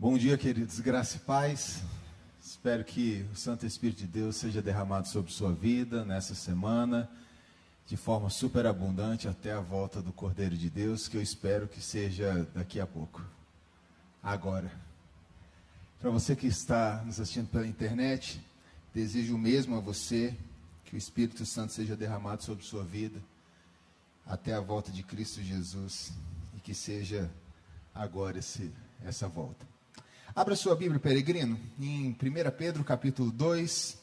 Bom 0.00 0.16
dia, 0.16 0.38
queridos, 0.38 0.80
graça 0.80 1.18
e 1.18 1.20
paz. 1.20 1.82
Espero 2.42 2.82
que 2.82 3.22
o 3.34 3.36
Santo 3.36 3.66
Espírito 3.66 3.98
de 3.98 4.06
Deus 4.06 4.36
seja 4.36 4.62
derramado 4.62 5.06
sobre 5.06 5.30
sua 5.30 5.52
vida 5.52 6.06
nessa 6.06 6.34
semana, 6.34 7.06
de 7.86 7.98
forma 7.98 8.30
super 8.30 8.64
abundante 8.64 9.28
até 9.28 9.52
a 9.52 9.60
volta 9.60 10.00
do 10.00 10.10
Cordeiro 10.10 10.56
de 10.56 10.70
Deus, 10.70 11.06
que 11.06 11.18
eu 11.18 11.20
espero 11.20 11.68
que 11.68 11.82
seja 11.82 12.48
daqui 12.54 12.80
a 12.80 12.86
pouco. 12.86 13.22
Agora. 14.22 14.72
Para 16.00 16.08
você 16.08 16.34
que 16.34 16.46
está 16.46 17.02
nos 17.04 17.20
assistindo 17.20 17.50
pela 17.50 17.66
internet, 17.66 18.40
desejo 18.94 19.34
o 19.34 19.38
mesmo 19.38 19.76
a 19.76 19.80
você, 19.80 20.34
que 20.86 20.94
o 20.94 20.98
Espírito 20.98 21.44
Santo 21.44 21.74
seja 21.74 21.94
derramado 21.94 22.42
sobre 22.42 22.64
sua 22.64 22.84
vida 22.84 23.20
até 24.24 24.54
a 24.54 24.60
volta 24.60 24.90
de 24.90 25.02
Cristo 25.02 25.42
Jesus 25.42 26.10
e 26.56 26.60
que 26.60 26.72
seja 26.72 27.30
agora 27.94 28.38
esse, 28.38 28.72
essa 29.04 29.28
volta. 29.28 29.68
Abra 30.32 30.54
sua 30.54 30.76
Bíblia, 30.76 31.00
peregrino, 31.00 31.58
em 31.80 32.10
1 32.10 32.16
Pedro 32.56 32.84
capítulo 32.84 33.32
2, 33.32 33.98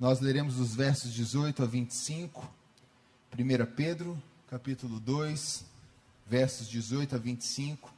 nós 0.00 0.18
leremos 0.18 0.58
os 0.58 0.74
versos 0.74 1.12
18 1.14 1.62
a 1.62 1.66
25. 1.66 2.52
1 3.38 3.66
Pedro 3.76 4.20
capítulo 4.48 4.98
2, 4.98 5.64
versos 6.26 6.68
18 6.68 7.14
a 7.14 7.18
25. 7.18 7.94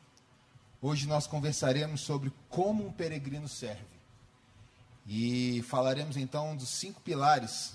Hoje 0.83 1.07
nós 1.09 1.27
conversaremos 1.27 2.03
sobre 2.03 2.31
como 2.51 2.87
um 2.87 2.93
peregrino 2.93 3.49
serve. 3.49 3.87
E 5.07 5.63
falaremos 5.63 6.19
então 6.19 6.55
dos 6.55 6.69
cinco 6.69 7.01
pilares 7.01 7.75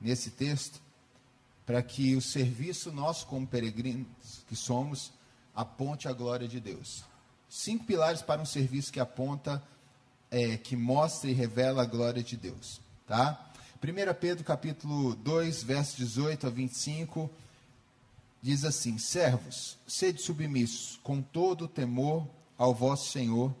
nesse 0.00 0.32
texto, 0.32 0.80
para 1.64 1.80
que 1.80 2.16
o 2.16 2.20
serviço 2.20 2.90
nosso 2.90 3.24
como 3.26 3.46
peregrinos 3.46 4.44
que 4.48 4.56
somos 4.56 5.12
aponte 5.54 6.08
a 6.08 6.12
glória 6.12 6.48
de 6.48 6.58
Deus. 6.58 7.07
Cinco 7.48 7.84
pilares 7.84 8.20
para 8.20 8.40
um 8.40 8.46
serviço 8.46 8.92
que 8.92 9.00
aponta, 9.00 9.62
é, 10.30 10.56
que 10.56 10.76
mostra 10.76 11.30
e 11.30 11.32
revela 11.32 11.82
a 11.82 11.86
glória 11.86 12.22
de 12.22 12.36
Deus. 12.36 12.80
Tá? 13.06 13.50
1 13.82 14.14
Pedro 14.20 14.44
capítulo 14.44 15.14
2, 15.14 15.62
versos 15.62 15.96
18 15.96 16.46
a 16.46 16.50
25, 16.50 17.30
diz 18.42 18.64
assim: 18.64 18.98
Servos, 18.98 19.78
sede 19.86 20.20
submissos 20.20 20.98
com 21.02 21.22
todo 21.22 21.64
o 21.64 21.68
temor 21.68 22.28
ao 22.58 22.74
vosso 22.74 23.10
Senhor, 23.10 23.54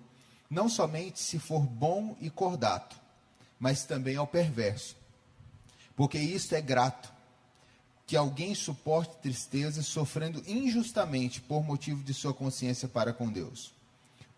não 0.50 0.68
somente 0.68 1.20
se 1.20 1.38
for 1.38 1.60
bom 1.60 2.16
e 2.20 2.28
cordato, 2.28 2.96
mas 3.58 3.84
também 3.84 4.16
ao 4.16 4.26
perverso. 4.26 4.96
Porque 5.96 6.18
isto 6.18 6.54
é 6.54 6.60
grato, 6.60 7.12
que 8.06 8.16
alguém 8.16 8.54
suporte 8.54 9.16
tristeza 9.22 9.82
sofrendo 9.82 10.42
injustamente 10.46 11.40
por 11.40 11.64
motivo 11.64 12.02
de 12.02 12.12
sua 12.12 12.34
consciência 12.34 12.88
para 12.88 13.12
com 13.12 13.30
Deus. 13.30 13.77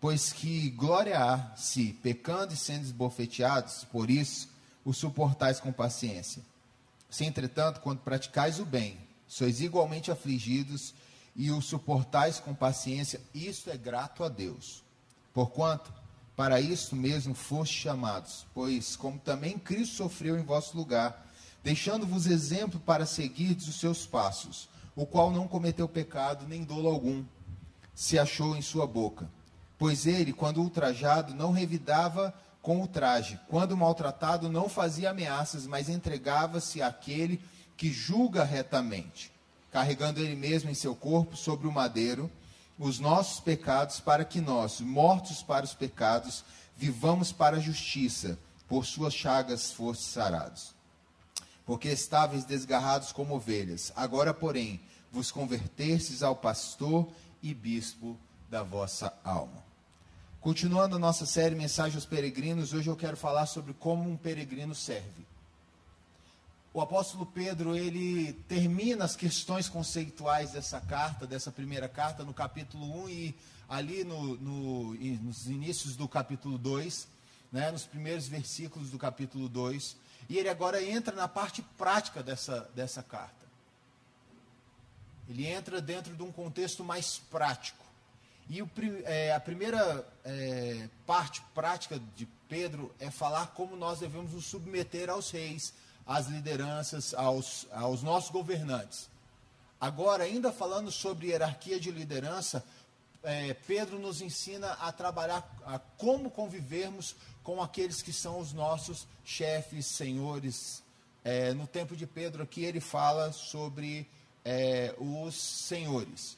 Pois 0.01 0.33
que 0.33 0.71
glória 0.71 1.23
há 1.23 1.55
se, 1.55 1.93
pecando 2.01 2.55
e 2.55 2.57
sendo 2.57 2.85
esbofeteados, 2.85 3.83
por 3.83 4.09
isso 4.09 4.49
o 4.83 4.91
suportais 4.91 5.59
com 5.59 5.71
paciência. 5.71 6.41
Se, 7.07 7.23
entretanto, 7.23 7.81
quando 7.81 7.99
praticais 7.99 8.59
o 8.59 8.65
bem, 8.65 8.97
sois 9.27 9.61
igualmente 9.61 10.09
afligidos 10.09 10.95
e 11.35 11.51
o 11.51 11.61
suportais 11.61 12.39
com 12.39 12.55
paciência, 12.55 13.21
isto 13.31 13.69
é 13.69 13.77
grato 13.77 14.23
a 14.23 14.27
Deus. 14.27 14.83
Porquanto, 15.35 15.93
para 16.35 16.59
isso 16.59 16.95
mesmo 16.95 17.35
foste 17.35 17.75
chamados, 17.75 18.47
pois, 18.55 18.95
como 18.95 19.19
também 19.19 19.59
Cristo 19.59 19.97
sofreu 19.97 20.35
em 20.35 20.43
vosso 20.43 20.75
lugar, 20.75 21.31
deixando-vos 21.63 22.25
exemplo 22.25 22.79
para 22.79 23.05
seguirdes 23.05 23.67
os 23.67 23.79
seus 23.79 24.07
passos, 24.07 24.67
o 24.95 25.05
qual 25.05 25.29
não 25.29 25.47
cometeu 25.47 25.87
pecado 25.87 26.47
nem 26.47 26.63
dolo 26.63 26.89
algum, 26.89 27.23
se 27.93 28.17
achou 28.17 28.55
em 28.55 28.63
sua 28.63 28.87
boca 28.87 29.29
Pois 29.81 30.05
ele, 30.05 30.31
quando 30.31 30.61
ultrajado, 30.61 31.33
não 31.33 31.51
revidava 31.51 32.31
com 32.61 32.83
o 32.83 32.87
traje, 32.87 33.39
quando 33.47 33.75
maltratado, 33.75 34.47
não 34.47 34.69
fazia 34.69 35.09
ameaças, 35.09 35.65
mas 35.65 35.89
entregava-se 35.89 36.83
àquele 36.83 37.41
que 37.75 37.91
julga 37.91 38.43
retamente, 38.43 39.31
carregando 39.71 40.19
ele 40.19 40.35
mesmo 40.35 40.69
em 40.69 40.75
seu 40.75 40.95
corpo 40.95 41.35
sobre 41.35 41.65
o 41.65 41.71
madeiro 41.71 42.29
os 42.77 42.99
nossos 42.99 43.39
pecados, 43.39 43.99
para 43.99 44.23
que 44.23 44.39
nós, 44.39 44.79
mortos 44.81 45.41
para 45.41 45.65
os 45.65 45.73
pecados, 45.73 46.45
vivamos 46.77 47.31
para 47.31 47.57
a 47.57 47.59
justiça, 47.59 48.37
por 48.67 48.85
suas 48.85 49.15
chagas 49.15 49.71
fostes 49.71 50.09
sarados. 50.09 50.75
Porque 51.65 51.87
estáveis 51.87 52.45
desgarrados 52.45 53.11
como 53.11 53.33
ovelhas, 53.33 53.91
agora, 53.95 54.31
porém, 54.31 54.79
vos 55.11 55.31
convertestes 55.31 56.21
ao 56.21 56.35
pastor 56.35 57.11
e 57.41 57.51
bispo 57.51 58.15
da 58.47 58.61
vossa 58.61 59.11
alma. 59.23 59.70
Continuando 60.41 60.95
a 60.95 60.99
nossa 60.99 61.23
série 61.23 61.53
Mensagem 61.53 61.95
aos 61.97 62.05
Peregrinos, 62.07 62.73
hoje 62.73 62.89
eu 62.89 62.95
quero 62.95 63.15
falar 63.15 63.45
sobre 63.45 63.75
como 63.75 64.09
um 64.09 64.17
peregrino 64.17 64.73
serve. 64.73 65.23
O 66.73 66.81
apóstolo 66.81 67.27
Pedro, 67.27 67.75
ele 67.75 68.33
termina 68.47 69.05
as 69.05 69.15
questões 69.15 69.69
conceituais 69.69 70.53
dessa 70.53 70.81
carta, 70.81 71.27
dessa 71.27 71.51
primeira 71.51 71.87
carta, 71.87 72.23
no 72.23 72.33
capítulo 72.33 73.03
1 73.03 73.09
e 73.09 73.35
ali 73.69 74.03
no, 74.03 74.35
no, 74.37 74.93
nos 74.95 75.45
inícios 75.45 75.95
do 75.95 76.07
capítulo 76.07 76.57
2, 76.57 77.07
né, 77.51 77.69
nos 77.69 77.85
primeiros 77.85 78.27
versículos 78.27 78.89
do 78.89 78.97
capítulo 78.97 79.47
2. 79.47 79.95
E 80.27 80.39
ele 80.39 80.49
agora 80.49 80.83
entra 80.83 81.15
na 81.15 81.27
parte 81.27 81.61
prática 81.77 82.23
dessa, 82.23 82.67
dessa 82.73 83.03
carta. 83.03 83.45
Ele 85.29 85.45
entra 85.45 85.79
dentro 85.79 86.15
de 86.15 86.23
um 86.23 86.31
contexto 86.31 86.83
mais 86.83 87.19
prático. 87.29 87.80
E 88.49 88.61
o, 88.61 88.69
é, 89.05 89.33
a 89.33 89.39
primeira 89.39 90.05
é, 90.25 90.89
parte 91.05 91.41
prática 91.53 92.01
de 92.15 92.25
Pedro 92.49 92.93
é 92.99 93.09
falar 93.09 93.47
como 93.47 93.75
nós 93.75 93.99
devemos 93.99 94.33
nos 94.33 94.45
submeter 94.45 95.09
aos 95.09 95.31
reis, 95.31 95.73
às 96.05 96.27
lideranças, 96.27 97.13
aos, 97.13 97.67
aos 97.71 98.03
nossos 98.03 98.29
governantes. 98.29 99.09
Agora, 99.79 100.25
ainda 100.25 100.51
falando 100.51 100.91
sobre 100.91 101.27
hierarquia 101.27 101.79
de 101.79 101.89
liderança, 101.89 102.63
é, 103.23 103.53
Pedro 103.53 103.99
nos 103.99 104.21
ensina 104.21 104.73
a 104.73 104.91
trabalhar, 104.91 105.47
a 105.65 105.79
como 105.79 106.29
convivermos 106.29 107.15
com 107.43 107.61
aqueles 107.61 108.01
que 108.01 108.13
são 108.13 108.39
os 108.39 108.53
nossos 108.53 109.07
chefes, 109.23 109.85
senhores. 109.85 110.83
É, 111.23 111.53
no 111.53 111.67
tempo 111.67 111.95
de 111.95 112.05
Pedro 112.07 112.43
aqui 112.43 112.63
ele 112.63 112.79
fala 112.79 113.31
sobre 113.31 114.07
é, 114.43 114.93
os 114.97 115.35
senhores. 115.35 116.37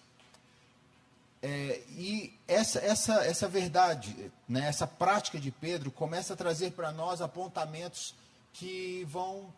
É, 1.45 1.81
e 1.89 2.33
essa, 2.47 2.79
essa, 2.79 3.15
essa 3.25 3.49
verdade, 3.49 4.31
né, 4.47 4.65
essa 4.65 4.87
prática 4.87 5.37
de 5.37 5.51
Pedro 5.51 5.91
começa 5.91 6.33
a 6.33 6.37
trazer 6.37 6.71
para 6.71 6.89
nós 6.93 7.21
apontamentos 7.21 8.15
que 8.53 9.05
vão 9.09 9.53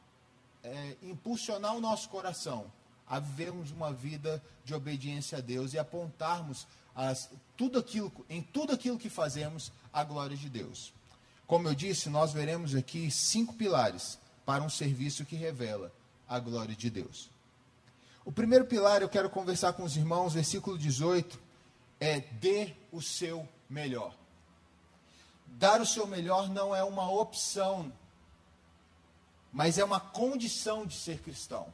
é, 0.63 0.95
impulsionar 1.03 1.75
o 1.75 1.79
nosso 1.79 2.09
coração 2.09 2.65
a 3.07 3.19
vivermos 3.19 3.69
uma 3.69 3.93
vida 3.93 4.41
de 4.63 4.73
obediência 4.73 5.37
a 5.37 5.41
Deus 5.41 5.73
e 5.73 5.77
apontarmos 5.77 6.65
as, 6.95 7.29
tudo 7.55 7.77
aquilo, 7.77 8.11
em 8.27 8.41
tudo 8.41 8.73
aquilo 8.73 8.97
que 8.97 9.07
fazemos 9.07 9.71
a 9.93 10.03
glória 10.03 10.35
de 10.35 10.49
Deus. 10.49 10.91
Como 11.45 11.67
eu 11.67 11.75
disse, 11.75 12.09
nós 12.09 12.33
veremos 12.33 12.73
aqui 12.73 13.11
cinco 13.11 13.53
pilares 13.53 14.17
para 14.43 14.63
um 14.63 14.71
serviço 14.71 15.23
que 15.23 15.35
revela 15.35 15.91
a 16.27 16.39
glória 16.39 16.75
de 16.75 16.89
Deus. 16.89 17.29
O 18.25 18.31
primeiro 18.31 18.65
pilar 18.65 19.03
eu 19.03 19.09
quero 19.09 19.29
conversar 19.29 19.73
com 19.73 19.83
os 19.83 19.95
irmãos, 19.95 20.33
versículo 20.33 20.79
18 20.79 21.44
é 21.99 22.19
dê 22.19 22.73
o 22.91 23.01
seu 23.01 23.47
melhor. 23.69 24.15
Dar 25.47 25.81
o 25.81 25.85
seu 25.85 26.05
melhor 26.05 26.49
não 26.49 26.75
é 26.75 26.83
uma 26.83 27.09
opção, 27.09 27.91
mas 29.51 29.77
é 29.77 29.83
uma 29.83 29.99
condição 29.99 30.85
de 30.85 30.95
ser 30.95 31.19
cristão. 31.19 31.67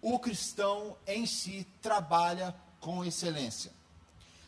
O 0.00 0.18
cristão 0.18 0.96
em 1.06 1.24
si 1.26 1.66
trabalha 1.80 2.54
com 2.80 3.04
excelência. 3.04 3.72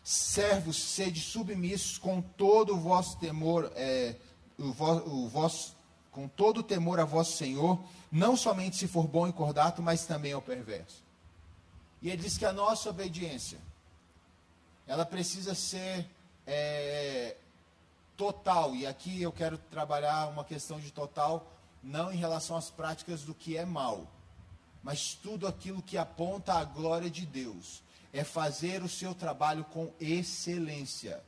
Servos, 0.02 0.76
sede 0.76 1.20
submissos 1.20 1.96
com 1.96 2.20
todo 2.20 2.74
o 2.74 2.80
vosso 2.80 3.16
temor, 3.16 3.72
é, 3.74 4.16
o, 4.58 4.72
vo, 4.72 4.92
o 5.08 5.28
vosso, 5.28 5.74
com 6.10 6.28
todo 6.28 6.58
o 6.58 6.62
temor 6.62 7.00
a 7.00 7.04
vosso 7.04 7.38
Senhor, 7.38 7.82
não 8.12 8.36
somente 8.36 8.76
se 8.76 8.86
for 8.86 9.06
bom 9.06 9.26
e 9.26 9.32
cordato, 9.32 9.80
mas 9.80 10.04
também 10.04 10.32
ao 10.32 10.42
perverso. 10.42 11.02
E 12.02 12.10
ele 12.10 12.22
diz 12.22 12.36
que 12.36 12.44
a 12.44 12.52
nossa 12.52 12.90
obediência 12.90 13.58
ela 14.86 15.04
precisa 15.06 15.54
ser 15.54 16.06
é, 16.46 17.36
total. 18.16 18.74
E 18.74 18.86
aqui 18.86 19.22
eu 19.22 19.32
quero 19.32 19.58
trabalhar 19.58 20.28
uma 20.28 20.44
questão 20.44 20.78
de 20.78 20.90
total, 20.90 21.50
não 21.82 22.12
em 22.12 22.16
relação 22.16 22.56
às 22.56 22.70
práticas 22.70 23.22
do 23.22 23.34
que 23.34 23.56
é 23.56 23.64
mal, 23.64 24.06
mas 24.82 25.14
tudo 25.14 25.46
aquilo 25.46 25.82
que 25.82 25.96
aponta 25.96 26.54
à 26.54 26.64
glória 26.64 27.10
de 27.10 27.26
Deus. 27.26 27.82
É 28.12 28.22
fazer 28.22 28.80
o 28.80 28.88
seu 28.88 29.12
trabalho 29.12 29.64
com 29.64 29.92
excelência. 29.98 31.20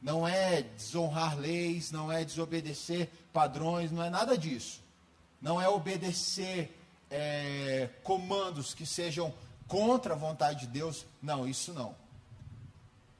Não 0.00 0.28
é 0.28 0.62
desonrar 0.62 1.36
leis, 1.36 1.90
não 1.90 2.12
é 2.12 2.24
desobedecer 2.24 3.10
padrões, 3.32 3.90
não 3.90 4.04
é 4.04 4.08
nada 4.08 4.38
disso. 4.38 4.80
Não 5.42 5.60
é 5.60 5.68
obedecer 5.68 6.72
é, 7.10 7.90
comandos 8.04 8.72
que 8.72 8.86
sejam 8.86 9.34
contra 9.66 10.14
a 10.14 10.16
vontade 10.16 10.60
de 10.60 10.66
Deus. 10.68 11.04
Não, 11.20 11.48
isso 11.48 11.72
não 11.72 11.96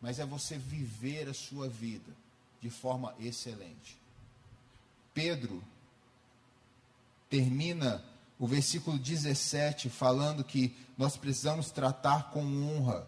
mas 0.01 0.19
é 0.19 0.25
você 0.25 0.57
viver 0.57 1.29
a 1.29 1.35
sua 1.35 1.69
vida 1.69 2.13
de 2.61 2.71
forma 2.71 3.15
excelente. 3.19 3.99
Pedro 5.15 5.63
termina 7.29 8.05
o 8.39 8.47
versículo 8.47 8.99
17 8.99 9.89
falando 9.89 10.45
que 10.45 10.77
nós 10.97 11.17
precisamos 11.17 11.71
tratar 11.71 12.31
com 12.31 12.41
honra, 12.41 13.07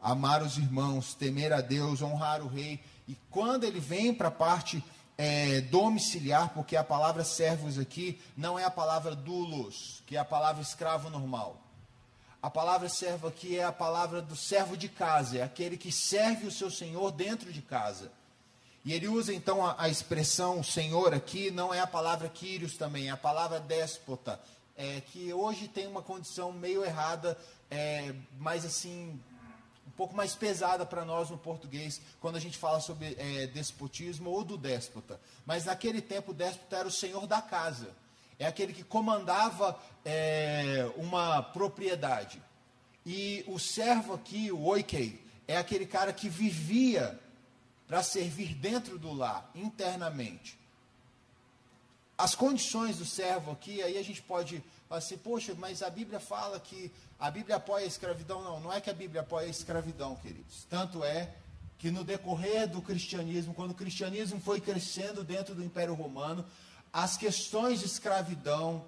amar 0.00 0.42
os 0.42 0.56
irmãos, 0.56 1.14
temer 1.14 1.52
a 1.52 1.60
Deus, 1.60 2.02
honrar 2.02 2.42
o 2.42 2.48
rei. 2.48 2.80
E 3.06 3.16
quando 3.30 3.64
ele 3.64 3.80
vem 3.80 4.14
para 4.14 4.28
a 4.28 4.32
parte 4.32 4.82
é, 5.18 5.60
domiciliar, 5.60 6.54
porque 6.54 6.76
a 6.76 6.84
palavra 6.84 7.24
servos 7.24 7.78
aqui 7.78 8.18
não 8.36 8.58
é 8.58 8.64
a 8.64 8.70
palavra 8.70 9.14
dulos, 9.14 10.02
que 10.06 10.16
é 10.16 10.18
a 10.18 10.24
palavra 10.24 10.62
escravo 10.62 11.10
normal. 11.10 11.60
A 12.42 12.48
palavra 12.48 12.88
servo 12.88 13.28
aqui 13.28 13.58
é 13.58 13.64
a 13.64 13.72
palavra 13.72 14.22
do 14.22 14.34
servo 14.34 14.74
de 14.74 14.88
casa, 14.88 15.38
é 15.38 15.42
aquele 15.42 15.76
que 15.76 15.92
serve 15.92 16.46
o 16.46 16.50
seu 16.50 16.70
senhor 16.70 17.12
dentro 17.12 17.52
de 17.52 17.60
casa. 17.60 18.10
E 18.82 18.94
ele 18.94 19.08
usa 19.08 19.34
então 19.34 19.64
a, 19.64 19.74
a 19.78 19.90
expressão 19.90 20.62
senhor 20.62 21.12
aqui, 21.12 21.50
não 21.50 21.72
é 21.74 21.80
a 21.80 21.86
palavra 21.86 22.30
Quírios 22.30 22.78
também, 22.78 23.08
é 23.08 23.10
a 23.10 23.16
palavra 23.16 23.60
déspota, 23.60 24.40
é, 24.74 25.02
que 25.02 25.30
hoje 25.34 25.68
tem 25.68 25.86
uma 25.86 26.00
condição 26.00 26.50
meio 26.50 26.82
errada, 26.82 27.36
é, 27.70 28.14
mas 28.38 28.64
assim, 28.64 29.20
um 29.86 29.90
pouco 29.90 30.16
mais 30.16 30.34
pesada 30.34 30.86
para 30.86 31.04
nós 31.04 31.28
no 31.28 31.36
português, 31.36 32.00
quando 32.22 32.36
a 32.36 32.40
gente 32.40 32.56
fala 32.56 32.80
sobre 32.80 33.14
é, 33.18 33.48
despotismo 33.48 34.30
ou 34.30 34.42
do 34.42 34.56
déspota. 34.56 35.20
Mas 35.44 35.66
naquele 35.66 36.00
tempo 36.00 36.30
o 36.30 36.34
déspota 36.34 36.78
era 36.78 36.88
o 36.88 36.92
senhor 36.92 37.26
da 37.26 37.42
casa, 37.42 37.90
é 38.40 38.46
aquele 38.46 38.72
que 38.72 38.82
comandava 38.82 39.78
é, 40.02 40.90
uma 40.96 41.42
propriedade. 41.42 42.42
E 43.04 43.44
o 43.46 43.58
servo 43.58 44.14
aqui, 44.14 44.50
o 44.50 44.64
oikei, 44.64 45.22
é 45.46 45.58
aquele 45.58 45.84
cara 45.84 46.10
que 46.10 46.26
vivia 46.28 47.20
para 47.86 48.02
servir 48.02 48.54
dentro 48.54 48.98
do 48.98 49.12
lar, 49.12 49.50
internamente. 49.54 50.58
As 52.16 52.34
condições 52.34 52.96
do 52.96 53.04
servo 53.04 53.50
aqui, 53.50 53.82
aí 53.82 53.98
a 53.98 54.02
gente 54.02 54.22
pode 54.22 54.64
falar 54.88 54.98
assim, 54.98 55.18
poxa, 55.18 55.54
mas 55.58 55.82
a 55.82 55.90
Bíblia 55.90 56.18
fala 56.18 56.58
que 56.58 56.90
a 57.18 57.30
Bíblia 57.30 57.56
apoia 57.56 57.84
a 57.84 57.88
escravidão. 57.88 58.42
Não, 58.42 58.60
não 58.60 58.72
é 58.72 58.80
que 58.80 58.88
a 58.88 58.94
Bíblia 58.94 59.20
apoia 59.20 59.48
a 59.48 59.50
escravidão, 59.50 60.16
queridos. 60.16 60.66
Tanto 60.70 61.04
é 61.04 61.34
que 61.78 61.90
no 61.90 62.04
decorrer 62.04 62.68
do 62.68 62.80
cristianismo, 62.80 63.52
quando 63.52 63.72
o 63.72 63.74
cristianismo 63.74 64.40
foi 64.40 64.60
crescendo 64.60 65.24
dentro 65.24 65.54
do 65.54 65.64
Império 65.64 65.94
Romano, 65.94 66.44
as 66.92 67.16
questões 67.16 67.80
de 67.80 67.86
escravidão 67.86 68.84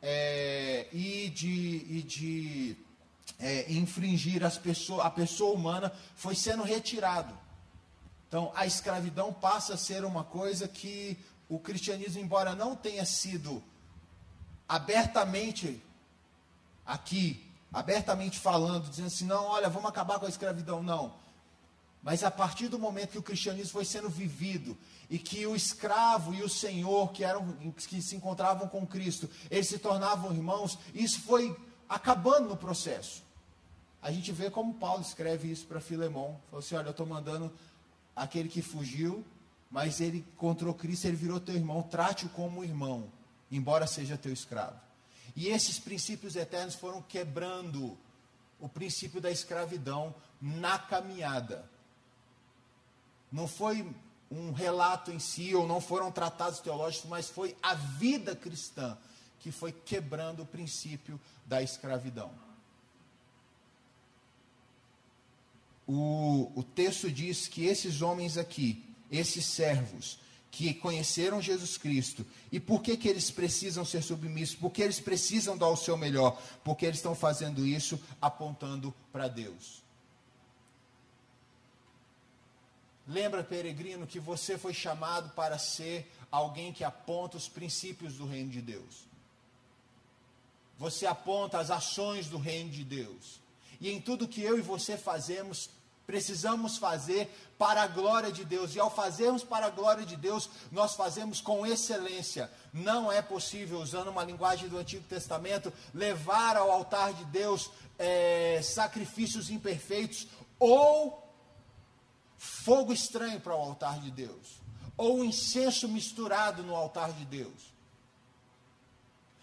é, 0.00 0.88
e 0.92 1.28
de, 1.30 1.86
e 1.88 2.02
de 2.02 2.76
é, 3.38 3.72
infringir 3.72 4.44
as 4.44 4.58
pessoas, 4.58 5.04
a 5.04 5.10
pessoa 5.10 5.54
humana 5.54 5.92
foi 6.16 6.34
sendo 6.34 6.62
retirado. 6.62 7.36
Então, 8.28 8.50
a 8.54 8.66
escravidão 8.66 9.32
passa 9.32 9.74
a 9.74 9.76
ser 9.76 10.04
uma 10.04 10.24
coisa 10.24 10.66
que 10.66 11.18
o 11.48 11.58
cristianismo, 11.58 12.20
embora 12.20 12.54
não 12.54 12.74
tenha 12.74 13.04
sido 13.04 13.62
abertamente 14.66 15.82
aqui, 16.86 17.46
abertamente 17.70 18.38
falando, 18.38 18.88
dizendo 18.88 19.08
assim, 19.08 19.26
não, 19.26 19.44
olha, 19.44 19.68
vamos 19.68 19.88
acabar 19.88 20.18
com 20.18 20.24
a 20.24 20.30
escravidão, 20.30 20.82
não. 20.82 21.14
Mas 22.02 22.24
a 22.24 22.30
partir 22.30 22.68
do 22.68 22.78
momento 22.78 23.12
que 23.12 23.18
o 23.18 23.22
cristianismo 23.22 23.72
foi 23.72 23.84
sendo 23.84 24.08
vivido 24.08 24.76
e 25.08 25.18
que 25.18 25.46
o 25.46 25.54
escravo 25.54 26.34
e 26.34 26.42
o 26.42 26.48
senhor 26.48 27.12
que 27.12 27.22
eram 27.22 27.52
que 27.76 28.02
se 28.02 28.16
encontravam 28.16 28.68
com 28.68 28.84
Cristo, 28.86 29.30
eles 29.50 29.68
se 29.68 29.78
tornavam 29.78 30.32
irmãos, 30.32 30.78
isso 30.92 31.20
foi 31.20 31.56
acabando 31.88 32.48
no 32.48 32.56
processo. 32.56 33.22
A 34.00 34.10
gente 34.10 34.32
vê 34.32 34.50
como 34.50 34.74
Paulo 34.74 35.00
escreve 35.00 35.48
isso 35.48 35.64
para 35.66 35.80
Filemão. 35.80 36.40
Falou 36.50 36.58
assim: 36.58 36.74
olha, 36.74 36.88
eu 36.88 36.90
estou 36.90 37.06
mandando 37.06 37.52
aquele 38.16 38.48
que 38.48 38.60
fugiu, 38.60 39.24
mas 39.70 40.00
ele 40.00 40.18
encontrou 40.34 40.74
Cristo, 40.74 41.06
ele 41.06 41.16
virou 41.16 41.38
teu 41.38 41.54
irmão, 41.54 41.82
trate-o 41.82 42.28
como 42.30 42.64
irmão, 42.64 43.12
embora 43.48 43.86
seja 43.86 44.18
teu 44.18 44.32
escravo. 44.32 44.80
E 45.36 45.48
esses 45.48 45.78
princípios 45.78 46.34
eternos 46.34 46.74
foram 46.74 47.00
quebrando 47.00 47.96
o 48.58 48.68
princípio 48.68 49.20
da 49.20 49.30
escravidão 49.30 50.14
na 50.40 50.78
caminhada. 50.78 51.70
Não 53.32 53.48
foi 53.48 53.84
um 54.30 54.52
relato 54.52 55.10
em 55.10 55.18
si, 55.18 55.54
ou 55.54 55.66
não 55.66 55.80
foram 55.80 56.12
tratados 56.12 56.60
teológicos, 56.60 57.08
mas 57.08 57.28
foi 57.28 57.56
a 57.62 57.74
vida 57.74 58.36
cristã 58.36 58.96
que 59.40 59.50
foi 59.50 59.72
quebrando 59.72 60.42
o 60.42 60.46
princípio 60.46 61.20
da 61.46 61.62
escravidão. 61.62 62.30
o, 65.86 66.50
o 66.54 66.62
texto 66.62 67.10
diz 67.10 67.48
que 67.48 67.66
esses 67.66 68.02
homens 68.02 68.38
aqui, 68.38 68.82
esses 69.10 69.44
servos, 69.44 70.18
que 70.50 70.74
conheceram 70.74 71.40
Jesus 71.40 71.78
Cristo. 71.78 72.26
E 72.50 72.60
por 72.60 72.82
que, 72.82 72.96
que 72.96 73.08
eles 73.08 73.30
precisam 73.30 73.84
ser 73.84 74.02
submissos? 74.02 74.54
Porque 74.54 74.82
eles 74.82 75.00
precisam 75.00 75.56
dar 75.56 75.68
o 75.68 75.76
seu 75.76 75.96
melhor. 75.96 76.40
Porque 76.62 76.84
eles 76.84 76.98
estão 76.98 77.14
fazendo 77.14 77.66
isso 77.66 77.98
apontando 78.20 78.94
para 79.10 79.28
Deus. 79.28 79.82
Lembra, 83.06 83.42
peregrino, 83.42 84.06
que 84.06 84.20
você 84.20 84.56
foi 84.56 84.72
chamado 84.72 85.30
para 85.30 85.58
ser 85.58 86.10
alguém 86.30 86.72
que 86.72 86.84
aponta 86.84 87.36
os 87.36 87.48
princípios 87.48 88.14
do 88.14 88.26
reino 88.26 88.50
de 88.50 88.62
Deus. 88.62 89.06
Você 90.78 91.06
aponta 91.06 91.58
as 91.58 91.70
ações 91.70 92.28
do 92.28 92.38
reino 92.38 92.70
de 92.70 92.84
Deus. 92.84 93.40
E 93.80 93.90
em 93.90 94.00
tudo 94.00 94.28
que 94.28 94.40
eu 94.42 94.58
e 94.58 94.62
você 94.62 94.96
fazemos, 94.96 95.68
precisamos 96.06 96.76
fazer 96.76 97.28
para 97.58 97.82
a 97.82 97.86
glória 97.86 98.32
de 98.32 98.44
Deus. 98.44 98.74
E 98.74 98.80
ao 98.80 98.90
fazermos 98.90 99.44
para 99.44 99.66
a 99.66 99.70
glória 99.70 100.04
de 100.04 100.16
Deus, 100.16 100.48
nós 100.70 100.94
fazemos 100.94 101.40
com 101.40 101.66
excelência. 101.66 102.50
Não 102.72 103.12
é 103.12 103.20
possível, 103.20 103.80
usando 103.80 104.08
uma 104.08 104.24
linguagem 104.24 104.68
do 104.68 104.78
Antigo 104.78 105.04
Testamento, 105.08 105.72
levar 105.92 106.56
ao 106.56 106.70
altar 106.70 107.12
de 107.12 107.24
Deus 107.26 107.70
é, 107.98 108.60
sacrifícios 108.62 109.50
imperfeitos 109.50 110.26
ou 110.58 111.21
fogo 112.42 112.92
estranho 112.92 113.40
para 113.40 113.54
o 113.54 113.60
altar 113.60 114.00
de 114.00 114.10
Deus, 114.10 114.60
ou 114.96 115.24
incenso 115.24 115.88
misturado 115.88 116.64
no 116.64 116.74
altar 116.74 117.12
de 117.12 117.24
Deus. 117.24 117.72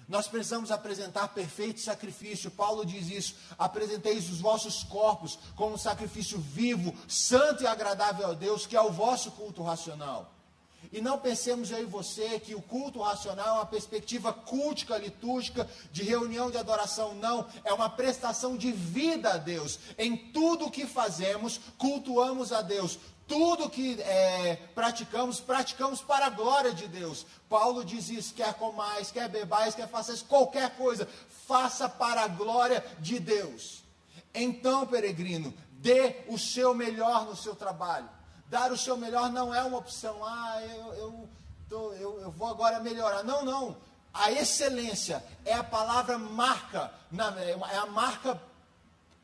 Nós 0.05 0.27
precisamos 0.27 0.69
apresentar 0.69 1.29
perfeito 1.29 1.79
sacrifício. 1.79 2.51
Paulo 2.51 2.85
diz 2.85 3.09
isso: 3.09 3.35
apresenteis 3.57 4.29
os 4.29 4.41
vossos 4.41 4.83
corpos 4.83 5.39
como 5.55 5.75
um 5.75 5.77
sacrifício 5.77 6.37
vivo, 6.39 6.93
santo 7.07 7.63
e 7.63 7.67
agradável 7.67 8.31
a 8.31 8.33
Deus, 8.33 8.65
que 8.65 8.75
é 8.75 8.81
o 8.81 8.91
vosso 8.91 9.31
culto 9.31 9.63
racional. 9.63 10.33
E 10.91 11.01
não 11.01 11.19
pensemos 11.19 11.71
aí 11.71 11.85
você 11.85 12.39
que 12.39 12.55
o 12.55 12.61
culto 12.61 13.01
racional 13.01 13.47
é 13.47 13.51
uma 13.59 13.65
perspectiva 13.65 14.33
cultica, 14.33 14.97
litúrgica, 14.97 15.69
de 15.91 16.03
reunião 16.03 16.49
de 16.49 16.57
adoração. 16.57 17.13
Não, 17.15 17.45
é 17.63 17.71
uma 17.71 17.89
prestação 17.89 18.57
de 18.57 18.71
vida 18.71 19.33
a 19.33 19.37
Deus. 19.37 19.79
Em 19.97 20.17
tudo 20.17 20.65
o 20.65 20.71
que 20.71 20.87
fazemos, 20.87 21.59
cultuamos 21.77 22.51
a 22.51 22.61
Deus 22.61 22.97
tudo 23.29 23.69
que 23.69 24.01
é, 24.01 24.55
praticamos, 24.73 25.39
praticamos 25.39 26.01
para 26.01 26.25
a 26.25 26.29
glória 26.31 26.73
de 26.73 26.87
Deus. 26.87 27.27
Paulo 27.47 27.85
diz 27.85 28.09
isso: 28.09 28.33
quer 28.33 28.55
comais, 28.55 29.11
quer 29.11 29.29
bebais, 29.29 29.75
quer 29.75 29.87
façais 29.87 30.23
qualquer 30.23 30.75
coisa, 30.75 31.07
faça 31.47 31.87
para 31.87 32.23
a 32.23 32.27
glória 32.27 32.83
de 32.99 33.19
Deus. 33.19 33.83
Então, 34.33 34.87
peregrino, 34.87 35.53
dê 35.73 36.23
o 36.27 36.39
seu 36.39 36.73
melhor 36.73 37.25
no 37.25 37.35
seu 37.35 37.55
trabalho. 37.55 38.09
Dar 38.49 38.71
o 38.71 38.77
seu 38.77 38.97
melhor 38.97 39.31
não 39.31 39.53
é 39.53 39.63
uma 39.63 39.77
opção. 39.77 40.25
Ah, 40.25 40.61
eu, 40.63 40.93
eu, 40.93 41.29
tô, 41.69 41.93
eu, 41.93 42.19
eu 42.21 42.31
vou 42.31 42.47
agora 42.47 42.79
melhorar. 42.79 43.23
Não, 43.23 43.45
não. 43.45 43.77
A 44.13 44.31
excelência 44.31 45.23
é 45.45 45.53
a 45.53 45.63
palavra 45.63 46.17
marca, 46.17 46.91
é 47.71 47.77
a 47.77 47.85
marca 47.85 48.41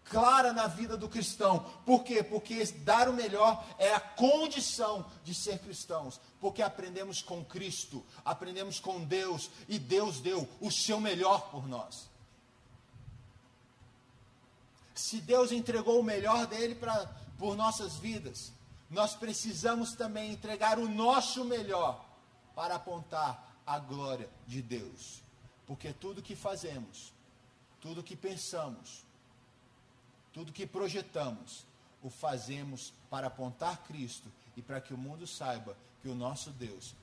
clara 0.06 0.54
na 0.54 0.68
vida 0.68 0.96
do 0.96 1.10
cristão. 1.10 1.66
Por 1.86 2.04
quê? 2.04 2.24
Porque 2.24 2.64
dar 2.84 3.10
o 3.10 3.14
melhor 3.14 3.66
é 3.78 3.94
a 3.94 4.00
condição 4.00 5.06
de 5.24 5.34
ser 5.34 5.60
cristãos. 5.60 6.22
Porque 6.40 6.62
aprendemos 6.62 7.22
com 7.22 7.44
Cristo, 7.44 8.06
aprendemos 8.24 8.80
com 8.80 9.04
Deus 9.04 9.50
e 9.68 9.80
Deus 9.80 10.20
deu 10.20 10.48
o 10.62 10.72
seu 10.72 11.00
melhor 11.00 11.50
por 11.50 11.68
nós. 11.68 12.08
Se 14.94 15.20
Deus 15.20 15.52
entregou 15.52 16.00
o 16.00 16.04
melhor 16.04 16.46
dele 16.46 16.76
pra, 16.76 17.10
por 17.38 17.56
nossas 17.56 17.96
vidas, 17.96 18.54
nós 18.90 19.16
precisamos 19.16 19.94
também 19.94 20.32
entregar 20.32 20.78
o 20.78 20.88
nosso 20.88 21.44
melhor 21.44 22.06
para 22.56 22.76
apontar 22.76 23.56
a 23.66 23.80
glória 23.80 24.30
de 24.48 24.62
Deus. 24.62 25.24
Porque 25.66 25.92
tudo 25.92 26.22
que 26.22 26.36
fazemos, 26.36 27.12
tudo 27.82 28.04
que 28.04 28.16
pensamos, 28.16 29.04
tudo 30.32 30.54
que 30.54 30.68
projetamos, 30.68 31.66
o 32.04 32.10
fazemos 32.10 32.94
para 33.10 33.28
apontar 33.28 33.84
Cristo 33.84 34.32
e 34.56 34.62
para 34.62 34.80
que 34.80 34.94
o 34.94 34.98
mundo 34.98 35.26
saiba 35.26 35.76
que 36.02 36.08
o 36.08 36.14
nosso 36.14 36.52
Deus 36.52 36.94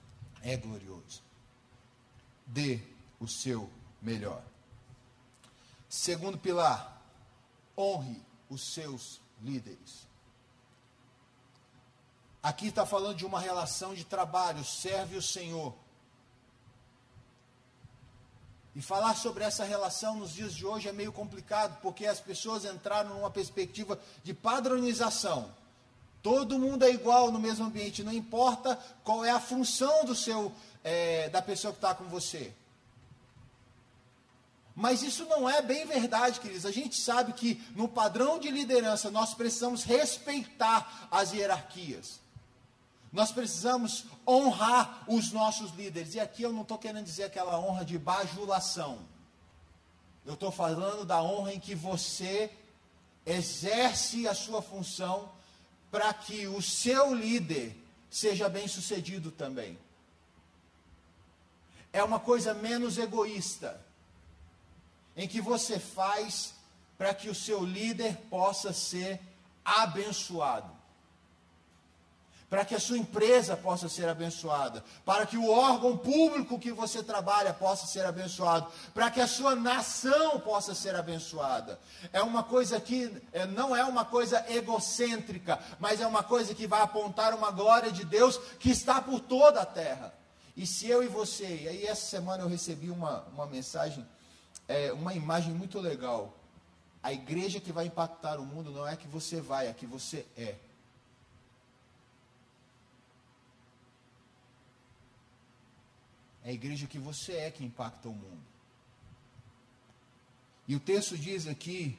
é 0.42 0.56
glorioso. 0.56 1.22
Dê 2.46 2.80
o 3.18 3.26
seu 3.26 3.68
melhor. 4.00 4.42
Segundo 5.88 6.38
pilar, 6.38 7.02
honre 7.76 8.22
os 8.48 8.72
seus 8.72 9.20
líderes. 9.40 10.06
Aqui 12.42 12.66
está 12.66 12.84
falando 12.84 13.16
de 13.16 13.24
uma 13.24 13.38
relação 13.38 13.94
de 13.94 14.04
trabalho, 14.04 14.64
serve 14.64 15.16
o 15.16 15.22
Senhor. 15.22 15.72
E 18.74 18.80
falar 18.80 19.14
sobre 19.14 19.44
essa 19.44 19.64
relação 19.64 20.16
nos 20.16 20.32
dias 20.32 20.54
de 20.54 20.66
hoje 20.66 20.88
é 20.88 20.92
meio 20.92 21.12
complicado, 21.12 21.78
porque 21.80 22.06
as 22.06 22.20
pessoas 22.20 22.64
entraram 22.64 23.10
numa 23.10 23.30
perspectiva 23.30 24.00
de 24.24 24.34
padronização. 24.34 25.54
Todo 26.22 26.58
mundo 26.58 26.84
é 26.84 26.90
igual 26.90 27.30
no 27.30 27.38
mesmo 27.38 27.66
ambiente, 27.66 28.02
não 28.02 28.12
importa 28.12 28.76
qual 29.04 29.24
é 29.24 29.30
a 29.30 29.40
função 29.40 30.04
do 30.04 30.14
seu, 30.14 30.52
é, 30.82 31.28
da 31.28 31.42
pessoa 31.42 31.72
que 31.72 31.78
está 31.78 31.94
com 31.94 32.04
você. 32.04 32.52
Mas 34.74 35.02
isso 35.02 35.26
não 35.26 35.48
é 35.48 35.60
bem 35.60 35.86
verdade, 35.86 36.40
queridos. 36.40 36.64
A 36.64 36.70
gente 36.70 36.98
sabe 36.98 37.34
que 37.34 37.62
no 37.76 37.86
padrão 37.86 38.38
de 38.38 38.50
liderança 38.50 39.10
nós 39.10 39.34
precisamos 39.34 39.84
respeitar 39.84 41.08
as 41.10 41.32
hierarquias. 41.32 42.22
Nós 43.12 43.30
precisamos 43.30 44.06
honrar 44.26 45.04
os 45.06 45.32
nossos 45.32 45.72
líderes. 45.72 46.14
E 46.14 46.20
aqui 46.20 46.42
eu 46.42 46.52
não 46.52 46.62
estou 46.62 46.78
querendo 46.78 47.04
dizer 47.04 47.24
aquela 47.24 47.58
honra 47.60 47.84
de 47.84 47.98
bajulação. 47.98 49.00
Eu 50.24 50.32
estou 50.32 50.50
falando 50.50 51.04
da 51.04 51.22
honra 51.22 51.52
em 51.52 51.60
que 51.60 51.74
você 51.74 52.50
exerce 53.26 54.26
a 54.26 54.34
sua 54.34 54.62
função 54.62 55.30
para 55.90 56.12
que 56.14 56.46
o 56.46 56.62
seu 56.62 57.14
líder 57.14 57.76
seja 58.10 58.48
bem 58.48 58.66
sucedido 58.66 59.30
também. 59.30 59.78
É 61.92 62.02
uma 62.02 62.18
coisa 62.18 62.54
menos 62.54 62.96
egoísta, 62.96 63.78
em 65.14 65.28
que 65.28 65.42
você 65.42 65.78
faz 65.78 66.54
para 66.96 67.12
que 67.12 67.28
o 67.28 67.34
seu 67.34 67.62
líder 67.62 68.16
possa 68.30 68.72
ser 68.72 69.20
abençoado 69.62 70.81
para 72.52 72.66
que 72.66 72.74
a 72.74 72.78
sua 72.78 72.98
empresa 72.98 73.56
possa 73.56 73.88
ser 73.88 74.06
abençoada, 74.10 74.84
para 75.06 75.24
que 75.24 75.38
o 75.38 75.50
órgão 75.50 75.96
público 75.96 76.58
que 76.58 76.70
você 76.70 77.02
trabalha 77.02 77.54
possa 77.54 77.86
ser 77.86 78.04
abençoado, 78.04 78.70
para 78.92 79.10
que 79.10 79.22
a 79.22 79.26
sua 79.26 79.54
nação 79.54 80.38
possa 80.38 80.74
ser 80.74 80.94
abençoada. 80.94 81.80
É 82.12 82.20
uma 82.20 82.42
coisa 82.42 82.78
que 82.78 83.10
é, 83.32 83.46
não 83.46 83.74
é 83.74 83.82
uma 83.82 84.04
coisa 84.04 84.44
egocêntrica, 84.50 85.58
mas 85.80 86.02
é 86.02 86.06
uma 86.06 86.22
coisa 86.22 86.54
que 86.54 86.66
vai 86.66 86.82
apontar 86.82 87.32
uma 87.34 87.50
glória 87.50 87.90
de 87.90 88.04
Deus 88.04 88.36
que 88.60 88.68
está 88.68 89.00
por 89.00 89.20
toda 89.20 89.62
a 89.62 89.64
terra. 89.64 90.12
E 90.54 90.66
se 90.66 90.86
eu 90.86 91.02
e 91.02 91.08
você, 91.08 91.46
e 91.46 91.68
aí 91.68 91.86
essa 91.86 92.04
semana 92.04 92.42
eu 92.42 92.48
recebi 92.50 92.90
uma, 92.90 93.24
uma 93.32 93.46
mensagem, 93.46 94.06
é, 94.68 94.92
uma 94.92 95.14
imagem 95.14 95.54
muito 95.54 95.80
legal. 95.80 96.36
A 97.02 97.14
igreja 97.14 97.58
que 97.58 97.72
vai 97.72 97.86
impactar 97.86 98.38
o 98.38 98.44
mundo 98.44 98.70
não 98.70 98.86
é 98.86 98.94
que 98.94 99.08
você 99.08 99.40
vai, 99.40 99.68
é 99.68 99.72
que 99.72 99.86
você 99.86 100.26
é. 100.36 100.56
A 106.52 106.54
igreja 106.54 106.86
que 106.86 106.98
você 106.98 107.32
é 107.32 107.50
que 107.50 107.64
impacta 107.64 108.10
o 108.10 108.12
mundo. 108.12 108.42
E 110.68 110.76
o 110.76 110.80
texto 110.80 111.16
diz 111.16 111.46
aqui 111.46 111.98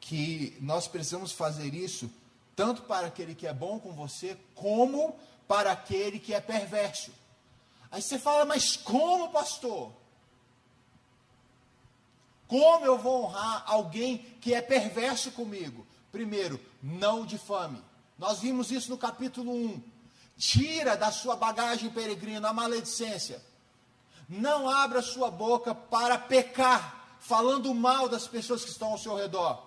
que 0.00 0.56
nós 0.60 0.86
precisamos 0.86 1.32
fazer 1.32 1.74
isso 1.74 2.08
tanto 2.54 2.82
para 2.82 3.08
aquele 3.08 3.34
que 3.34 3.46
é 3.46 3.52
bom 3.52 3.80
com 3.80 3.92
você, 3.92 4.38
como 4.54 5.18
para 5.48 5.72
aquele 5.72 6.20
que 6.20 6.32
é 6.32 6.40
perverso. 6.40 7.10
Aí 7.90 8.00
você 8.00 8.18
fala, 8.18 8.44
mas 8.44 8.76
como, 8.76 9.30
pastor? 9.30 9.92
Como 12.46 12.86
eu 12.86 12.98
vou 12.98 13.24
honrar 13.24 13.64
alguém 13.66 14.18
que 14.40 14.54
é 14.54 14.62
perverso 14.62 15.32
comigo? 15.32 15.84
Primeiro, 16.12 16.60
não 16.80 17.26
difame. 17.26 17.82
Nós 18.16 18.38
vimos 18.38 18.70
isso 18.70 18.90
no 18.90 18.98
capítulo 18.98 19.52
1. 19.52 19.82
Tira 20.36 20.96
da 20.96 21.10
sua 21.10 21.34
bagagem 21.34 21.90
peregrina 21.90 22.48
a 22.48 22.52
maledicência. 22.52 23.42
Não 24.28 24.68
abra 24.68 25.02
sua 25.02 25.30
boca 25.30 25.74
para 25.74 26.18
pecar, 26.18 27.16
falando 27.20 27.74
mal 27.74 28.08
das 28.08 28.26
pessoas 28.26 28.64
que 28.64 28.70
estão 28.70 28.92
ao 28.92 28.98
seu 28.98 29.14
redor. 29.14 29.62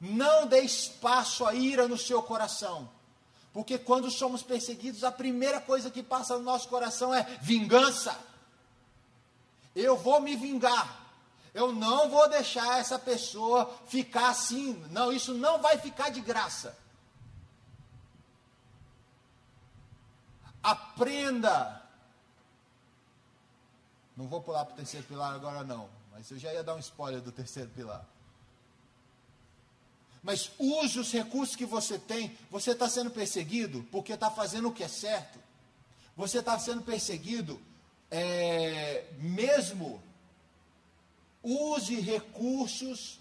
Não 0.00 0.46
dê 0.46 0.60
espaço 0.60 1.46
à 1.46 1.54
ira 1.54 1.86
no 1.86 1.96
seu 1.96 2.22
coração. 2.22 2.90
Porque 3.52 3.78
quando 3.78 4.10
somos 4.10 4.42
perseguidos, 4.42 5.04
a 5.04 5.12
primeira 5.12 5.60
coisa 5.60 5.90
que 5.90 6.02
passa 6.02 6.36
no 6.38 6.42
nosso 6.42 6.68
coração 6.68 7.14
é 7.14 7.22
vingança. 7.42 8.18
Eu 9.76 9.96
vou 9.96 10.20
me 10.20 10.34
vingar. 10.34 11.00
Eu 11.54 11.70
não 11.70 12.08
vou 12.08 12.28
deixar 12.30 12.80
essa 12.80 12.98
pessoa 12.98 13.70
ficar 13.86 14.30
assim. 14.30 14.82
Não, 14.90 15.12
isso 15.12 15.34
não 15.34 15.60
vai 15.60 15.76
ficar 15.78 16.08
de 16.08 16.20
graça. 16.20 16.76
Aprenda 20.62 21.81
não 24.16 24.26
vou 24.26 24.40
pular 24.40 24.64
para 24.64 24.74
o 24.74 24.76
terceiro 24.76 25.06
pilar 25.06 25.34
agora 25.34 25.64
não, 25.64 25.88
mas 26.12 26.30
eu 26.30 26.38
já 26.38 26.52
ia 26.52 26.62
dar 26.62 26.74
um 26.74 26.78
spoiler 26.78 27.20
do 27.20 27.32
terceiro 27.32 27.70
pilar. 27.70 28.06
Mas 30.22 30.52
use 30.58 31.00
os 31.00 31.10
recursos 31.10 31.56
que 31.56 31.66
você 31.66 31.98
tem. 31.98 32.36
Você 32.50 32.70
está 32.70 32.88
sendo 32.88 33.10
perseguido 33.10 33.84
porque 33.90 34.12
está 34.12 34.30
fazendo 34.30 34.68
o 34.68 34.72
que 34.72 34.84
é 34.84 34.88
certo. 34.88 35.38
Você 36.16 36.38
está 36.38 36.56
sendo 36.58 36.82
perseguido 36.82 37.60
é, 38.10 39.04
mesmo. 39.18 40.00
Use 41.42 41.98
recursos 41.98 43.18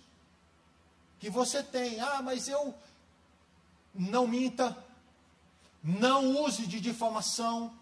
que 1.19 1.29
você 1.29 1.63
tem. 1.63 1.99
Ah, 1.99 2.21
mas 2.21 2.47
eu 2.47 2.75
não 3.95 4.27
minta. 4.27 4.77
Não 5.83 6.43
use 6.43 6.67
de 6.67 6.79
difamação 6.79 7.73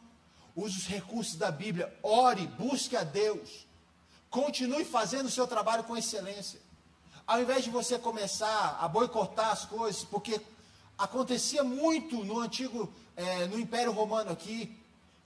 use 0.60 0.78
os 0.78 0.88
recursos 0.88 1.36
da 1.36 1.51
Bíblia, 1.51 1.94
ore, 2.04 2.46
busque 2.48 2.96
a 2.96 3.04
Deus, 3.04 3.68
continue 4.30 4.86
fazendo 4.86 5.28
o 5.28 5.32
seu 5.32 5.48
trabalho 5.48 5.84
com 5.84 5.98
excelência. 5.98 6.60
Ao 7.25 7.42
invés 7.42 7.63
de 7.63 7.70
você 7.70 7.98
começar 7.98 8.78
a 8.82 8.88
boicotar 8.88 9.51
as 9.51 9.66
coisas, 9.66 10.04
porque 10.04 10.42
acontecia 10.98 11.63
muito 11.63 12.24
no 12.24 12.39
antigo, 12.39 12.92
é, 13.16 13.46
no 13.48 13.60
Império 13.60 13.92
Romano 13.92 14.32
aqui, 14.32 14.75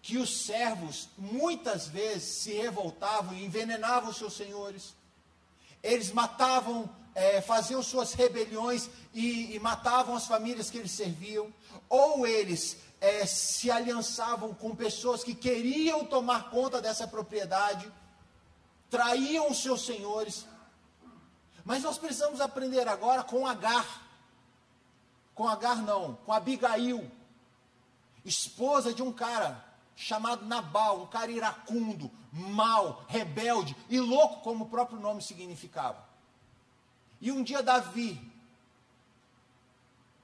que 0.02 0.18
os 0.18 0.46
servos 0.46 1.08
muitas 1.18 1.88
vezes 1.88 2.24
se 2.24 2.52
revoltavam 2.52 3.34
e 3.34 3.46
envenenavam 3.46 4.10
os 4.10 4.18
seus 4.18 4.34
senhores. 4.34 4.94
Eles 5.82 6.12
matavam, 6.12 6.90
é, 7.16 7.40
faziam 7.42 7.82
suas 7.82 8.14
rebeliões 8.14 8.90
e, 9.14 9.56
e 9.56 9.60
matavam 9.60 10.16
as 10.16 10.28
famílias 10.28 10.70
que 10.70 10.78
eles 10.78 10.92
serviam. 10.92 11.54
Ou 11.90 12.28
eles 12.28 12.78
é, 13.04 13.26
se 13.26 13.70
aliançavam 13.70 14.54
com 14.54 14.74
pessoas 14.74 15.26
que 15.26 15.36
queriam 15.36 16.06
tomar 16.06 16.50
conta 16.50 16.82
dessa 16.82 17.06
propriedade, 17.06 17.92
traíam 18.90 19.52
os 19.52 19.62
seus 19.62 19.86
senhores. 19.86 20.48
Mas 21.66 21.84
nós 21.84 21.98
precisamos 21.98 22.40
aprender 22.40 22.88
agora 22.88 23.22
com 23.22 23.46
Agar. 23.46 24.08
Com 25.36 25.46
Agar 25.50 25.82
não, 25.82 26.16
com 26.16 26.32
Abigail, 26.32 27.12
esposa 28.24 28.94
de 28.94 29.04
um 29.04 29.12
cara 29.12 29.62
chamado 29.98 30.46
Nabal, 30.46 31.02
um 31.02 31.08
cara 31.08 31.30
iracundo, 31.30 32.10
mau, 32.32 33.04
rebelde 33.10 33.76
e 33.90 34.00
louco, 34.00 34.40
como 34.40 34.64
o 34.64 34.70
próprio 34.70 34.98
nome 34.98 35.22
significava. 35.22 36.02
E 37.20 37.34
um 37.34 37.44
dia 37.44 37.62
Davi, 37.62 38.33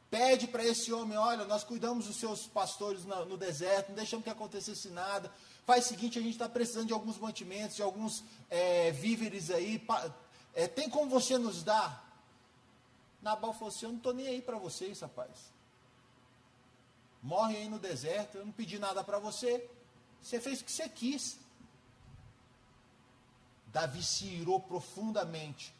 Pede 0.09 0.47
para 0.47 0.63
esse 0.63 0.91
homem: 0.91 1.17
olha, 1.17 1.45
nós 1.45 1.63
cuidamos 1.63 2.07
dos 2.07 2.17
seus 2.17 2.47
pastores 2.47 3.05
no, 3.05 3.37
deserto, 3.37 3.89
não 3.89 3.95
deixamos 3.95 4.23
que 4.23 4.29
acontecesse 4.29 4.89
nada. 4.89 5.31
Faz 5.65 5.85
o 5.85 5.89
seguinte: 5.89 6.17
a 6.17 6.21
gente 6.21 6.33
está 6.33 6.49
precisando 6.49 6.87
de 6.87 6.93
alguns 6.93 7.17
mantimentos, 7.17 7.75
de 7.75 7.83
alguns 7.83 8.23
é, 8.49 8.91
víveres 8.91 9.51
aí. 9.51 9.85
É, 10.53 10.67
tem 10.67 10.89
como 10.89 11.09
você 11.09 11.37
nos 11.37 11.63
dar? 11.63 12.07
Nabal 13.21 13.53
falou 13.53 13.69
assim: 13.69 13.85
eu 13.85 13.89
não 13.89 13.97
estou 13.97 14.13
nem 14.13 14.27
aí 14.27 14.41
para 14.41 14.57
vocês, 14.57 14.99
rapaz. 14.99 15.29
Morre 17.21 17.57
aí 17.57 17.69
no 17.69 17.77
deserto, 17.77 18.37
eu 18.37 18.45
não 18.45 18.51
pedi 18.51 18.79
nada 18.79 19.03
para 19.03 19.19
você. 19.19 19.69
Você 20.21 20.39
fez 20.39 20.61
o 20.61 20.65
que 20.65 20.71
você 20.71 20.89
quis. 20.89 21.37
Davi 23.67 24.01
se 24.01 24.25
irou 24.25 24.59
profundamente. 24.59 25.71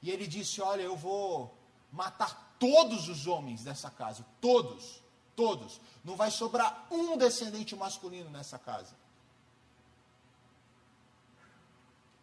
E 0.00 0.10
ele 0.10 0.28
disse: 0.28 0.60
Olha, 0.60 0.82
eu 0.82 0.96
vou 0.96 1.52
matar 1.90 2.51
todos 2.62 3.08
os 3.08 3.26
homens 3.26 3.64
dessa 3.64 3.90
casa, 3.90 4.24
todos, 4.40 5.02
todos. 5.34 5.80
Não 6.04 6.14
vai 6.14 6.30
sobrar 6.30 6.86
um 6.92 7.16
descendente 7.16 7.74
masculino 7.74 8.30
nessa 8.30 8.56
casa. 8.56 8.94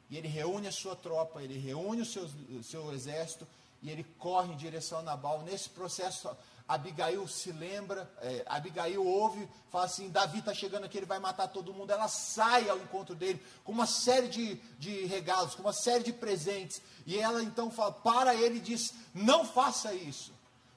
E 0.09 0.15
ele 0.15 0.29
reúne 0.29 0.69
a 0.69 0.71
sua 0.71 0.95
tropa, 0.95 1.43
ele 1.43 1.59
reúne 1.59 2.03
o 2.03 2.05
seu, 2.05 2.23
o 2.23 2.63
seu 2.63 2.93
exército 2.93 3.45
e 3.81 3.89
ele 3.89 4.05
corre 4.17 4.53
em 4.53 4.55
direção 4.55 4.99
a 4.99 5.01
Nabal. 5.01 5.41
Nesse 5.41 5.69
processo, 5.69 6.29
Abigail 6.69 7.27
se 7.27 7.51
lembra, 7.51 8.07
é, 8.21 8.45
Abigail 8.45 9.03
ouve, 9.03 9.49
fala 9.71 9.85
assim: 9.85 10.07
Davi 10.11 10.37
está 10.37 10.53
chegando 10.53 10.83
aqui, 10.83 10.97
ele 10.99 11.05
vai 11.07 11.17
matar 11.17 11.47
todo 11.47 11.73
mundo. 11.73 11.89
Ela 11.89 12.07
sai 12.07 12.69
ao 12.69 12.77
encontro 12.77 13.15
dele 13.15 13.43
com 13.63 13.71
uma 13.71 13.87
série 13.87 14.27
de, 14.27 14.53
de 14.77 15.05
regalos, 15.07 15.55
com 15.55 15.63
uma 15.63 15.73
série 15.73 16.03
de 16.03 16.13
presentes. 16.13 16.79
E 17.07 17.17
ela 17.17 17.41
então 17.41 17.71
fala, 17.71 17.91
para 17.91 18.35
ele 18.35 18.57
e 18.57 18.61
diz: 18.61 18.93
Não 19.15 19.43
faça 19.43 19.95
isso, 19.95 20.31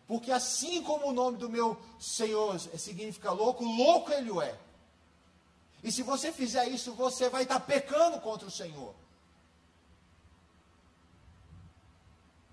Porque 0.08 0.32
assim 0.32 0.82
como 0.82 1.08
o 1.08 1.12
nome 1.12 1.36
do 1.36 1.50
meu 1.50 1.78
Senhor 2.00 2.58
significa 2.58 3.30
louco, 3.30 3.62
louco 3.62 4.10
ele 4.10 4.30
o 4.30 4.40
é. 4.40 4.58
E 5.84 5.92
se 5.92 6.02
você 6.02 6.32
fizer 6.32 6.68
isso, 6.68 6.94
você 6.94 7.28
vai 7.28 7.42
estar 7.42 7.60
pecando 7.60 8.18
contra 8.18 8.48
o 8.48 8.50
Senhor. 8.50 8.94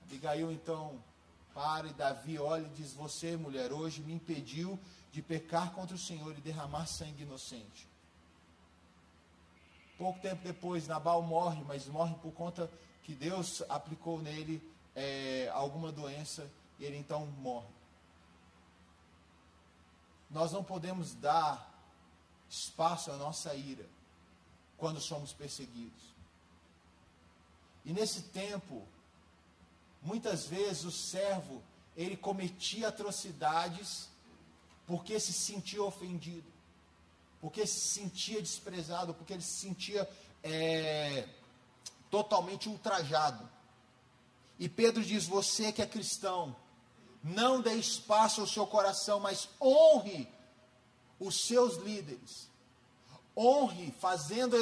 Abigail 0.04 0.52
então 0.52 1.02
para 1.54 1.88
e 1.88 1.94
Davi 1.94 2.38
olha 2.38 2.66
e 2.66 2.70
diz: 2.70 2.94
Você, 2.94 3.36
mulher, 3.36 3.72
hoje 3.72 4.02
me 4.02 4.14
impediu 4.14 4.80
de 5.12 5.22
pecar 5.22 5.72
contra 5.72 5.96
o 5.96 6.00
Senhor 6.00 6.38
e 6.38 6.42
derramar 6.42 6.86
sangue 6.86 7.24
inocente. 7.24 7.88
Pouco 9.98 10.20
tempo 10.22 10.42
depois, 10.44 10.88
Nabal 10.88 11.22
morre, 11.22 11.62
mas 11.68 11.86
morre 11.88 12.16
por 12.16 12.32
conta 12.32 12.72
que 13.04 13.14
Deus 13.14 13.62
aplicou 13.68 14.22
nele 14.22 14.64
é, 14.96 15.50
alguma 15.54 15.92
doença 15.92 16.50
e 16.80 16.86
ele 16.86 16.98
então 16.98 17.26
morre. 17.26 17.68
Nós 20.30 20.52
não 20.52 20.64
podemos 20.64 21.16
dar 21.16 21.68
espaço 22.50 23.12
à 23.12 23.18
nossa 23.18 23.54
ira 23.56 23.86
quando 24.78 25.02
somos 25.02 25.34
perseguidos. 25.34 26.14
E 27.84 27.92
nesse 27.92 28.24
tempo, 28.24 28.88
muitas 30.02 30.46
vezes 30.46 30.84
o 30.84 30.92
servo 30.92 31.62
ele 31.96 32.16
cometia 32.16 32.88
atrocidades 32.88 34.10
porque 34.88 35.20
se 35.20 35.34
sentia 35.34 35.84
ofendido, 35.84 36.52
porque 37.40 37.68
se 37.68 37.80
sentia 37.80 38.42
desprezado, 38.42 39.14
porque 39.14 39.34
ele 39.34 39.42
se 39.42 39.60
sentia 39.60 40.10
é, 40.42 41.28
totalmente 42.10 42.68
ultrajado. 42.68 43.48
E 44.58 44.68
Pedro 44.68 45.04
diz: 45.04 45.28
Você 45.28 45.72
que 45.72 45.82
é 45.82 45.86
cristão, 45.86 46.56
não 47.24 47.62
dê 47.62 47.76
espaço 47.76 48.42
ao 48.42 48.48
seu 48.48 48.66
coração, 48.66 49.20
mas 49.20 49.48
honre 49.62 50.28
os 51.20 51.46
seus 51.46 51.78
líderes. 51.78 52.49
Honre 53.42 53.94
fazendo 54.02 54.58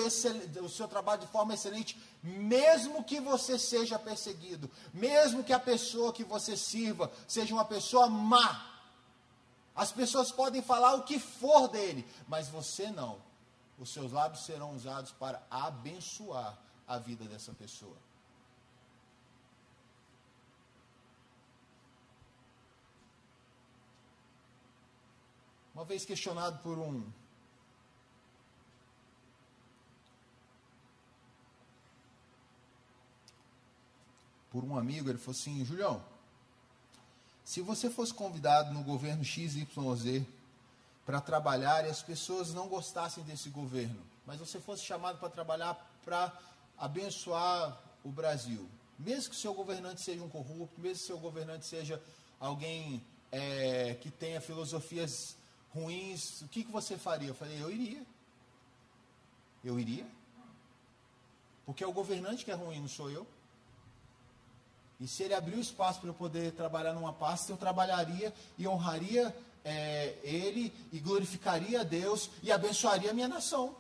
o 0.64 0.70
seu 0.70 0.88
trabalho 0.88 1.22
de 1.22 1.28
forma 1.28 1.56
excelente, 1.56 1.98
mesmo 2.22 3.04
que 3.04 3.20
você 3.20 3.58
seja 3.58 3.98
perseguido, 3.98 4.70
mesmo 4.94 5.44
que 5.44 5.52
a 5.52 5.60
pessoa 5.60 6.14
que 6.14 6.24
você 6.24 6.56
sirva 6.56 7.12
seja 7.28 7.56
uma 7.56 7.66
pessoa 7.66 8.08
má. 8.08 8.72
As 9.76 9.92
pessoas 9.92 10.32
podem 10.32 10.62
falar 10.62 10.94
o 10.94 11.04
que 11.04 11.18
for 11.18 11.68
dele, 11.70 12.06
mas 12.28 12.50
você 12.50 12.92
não. 12.92 13.18
Os 13.80 13.92
seus 13.92 14.12
lábios 14.12 14.46
serão 14.46 14.76
usados 14.76 15.12
para 15.12 15.42
abençoar 15.50 16.56
a 16.88 17.00
vida 17.00 17.26
dessa 17.26 17.54
pessoa. 17.54 17.98
Uma 25.74 25.84
vez 25.84 26.06
questionado 26.06 26.60
por 26.60 26.78
um 26.78 27.04
por 34.58 34.64
um 34.64 34.76
amigo, 34.76 35.08
ele 35.08 35.20
falou 35.20 35.40
assim: 35.40 35.64
Julião, 35.64 36.04
se 37.46 37.62
você 37.62 37.92
fosse 37.92 38.12
convidado 38.12 38.74
no 38.74 38.84
governo 38.84 39.24
XYZ 39.24 39.68
para 41.06 41.22
trabalhar 41.22 41.86
e 41.86 41.90
as 41.92 42.02
pessoas 42.02 42.56
não 42.56 42.68
gostassem 42.68 43.24
desse 43.24 43.50
governo, 43.50 44.02
mas 44.26 44.40
você 44.40 44.60
fosse 44.60 44.84
chamado 44.84 45.20
para 45.20 45.30
trabalhar 45.30 45.76
para 46.04 46.36
abençoar 46.76 47.80
o 48.04 48.10
Brasil, 48.10 48.68
mesmo 48.98 49.30
que 49.30 49.36
o 49.36 49.40
seu 49.40 49.54
governante 49.54 50.02
seja 50.02 50.24
um 50.24 50.30
corrupto, 50.30 50.82
mesmo 50.82 50.98
que 50.98 51.04
o 51.04 51.08
seu 51.08 51.20
governante 51.20 51.68
seja 51.68 52.02
alguém 52.40 53.06
é, 53.32 53.94
que 54.02 54.10
tenha 54.10 54.42
filosofias 54.42 55.38
ruins, 55.70 56.42
o 56.42 56.48
que, 56.48 56.64
que 56.64 56.72
você 56.72 56.98
faria? 56.98 57.28
Eu 57.28 57.36
falei, 57.36 57.62
eu 57.62 57.70
iria. 57.70 58.04
Eu 59.64 59.80
iria. 59.80 60.08
Porque 61.64 61.84
é 61.84 61.88
o 61.88 61.94
governante 61.94 62.44
que 62.44 62.50
é 62.50 62.56
ruim, 62.56 62.80
não 62.80 62.88
sou 62.88 63.12
eu. 63.12 63.28
E 65.00 65.08
se 65.08 65.24
ele 65.24 65.34
abrir 65.34 65.56
o 65.56 65.62
espaço 65.62 66.00
para 66.00 66.10
eu 66.10 66.14
poder 66.14 66.52
trabalhar 66.54 66.94
numa 66.94 67.14
pasta, 67.14 67.52
eu 67.52 67.58
trabalharia 67.58 68.34
e 68.58 68.68
honraria 68.68 69.36
é, 69.64 70.16
ele 70.24 70.74
e 70.92 71.00
glorificaria 71.00 71.82
a 71.82 71.84
Deus 71.84 72.30
e 72.42 72.52
abençoaria 72.52 73.12
a 73.12 73.14
minha 73.14 73.28
nação. 73.28 73.76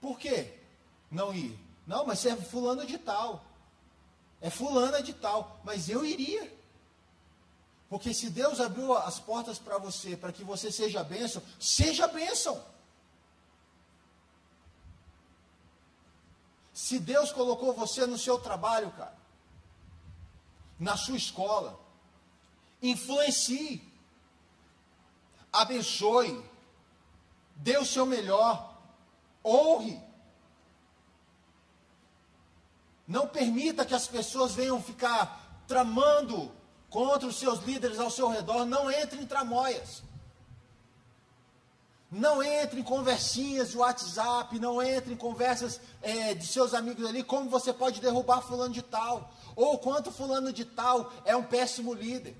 Por 0.00 0.18
quê? 0.18 0.54
Não 1.10 1.34
ir. 1.34 1.58
Não, 1.86 2.06
mas 2.06 2.20
você 2.20 2.30
é 2.30 2.36
fulano 2.36 2.86
de 2.86 2.98
tal. 2.98 3.44
É 4.40 4.50
fulana 4.50 5.02
de 5.02 5.12
tal. 5.12 5.60
Mas 5.64 5.88
eu 5.88 6.04
iria. 6.04 6.52
Porque 7.88 8.12
se 8.12 8.28
Deus 8.28 8.60
abriu 8.60 8.96
as 8.96 9.18
portas 9.18 9.58
para 9.58 9.78
você, 9.78 10.16
para 10.16 10.32
que 10.32 10.44
você 10.44 10.70
seja 10.70 11.02
bênção, 11.02 11.42
seja 11.58 12.06
bênção. 12.06 12.62
Se 16.78 17.00
Deus 17.00 17.32
colocou 17.32 17.72
você 17.72 18.06
no 18.06 18.16
seu 18.16 18.38
trabalho, 18.38 18.92
cara, 18.92 19.18
na 20.78 20.96
sua 20.96 21.16
escola, 21.16 21.76
influencie, 22.80 23.82
abençoe, 25.52 26.40
dê 27.56 27.76
o 27.78 27.84
seu 27.84 28.06
melhor, 28.06 28.78
honre. 29.44 30.00
Não 33.08 33.26
permita 33.26 33.84
que 33.84 33.94
as 33.94 34.06
pessoas 34.06 34.54
venham 34.54 34.80
ficar 34.80 35.64
tramando 35.66 36.54
contra 36.88 37.26
os 37.26 37.40
seus 37.40 37.58
líderes 37.64 37.98
ao 37.98 38.08
seu 38.08 38.28
redor, 38.28 38.64
não 38.64 38.88
entre 38.88 39.20
em 39.20 39.26
tramóias. 39.26 40.04
Não 42.10 42.42
entre 42.42 42.80
em 42.80 42.82
conversinhas 42.82 43.70
de 43.70 43.76
WhatsApp, 43.76 44.58
não 44.58 44.82
entre 44.82 45.12
em 45.12 45.16
conversas 45.16 45.78
é, 46.00 46.32
de 46.32 46.46
seus 46.46 46.72
amigos 46.72 47.04
ali, 47.06 47.22
como 47.22 47.50
você 47.50 47.72
pode 47.72 48.00
derrubar 48.00 48.40
fulano 48.40 48.72
de 48.72 48.80
tal, 48.80 49.30
ou 49.54 49.78
quanto 49.78 50.10
fulano 50.10 50.50
de 50.52 50.64
tal 50.64 51.12
é 51.24 51.36
um 51.36 51.42
péssimo 51.42 51.92
líder. 51.92 52.34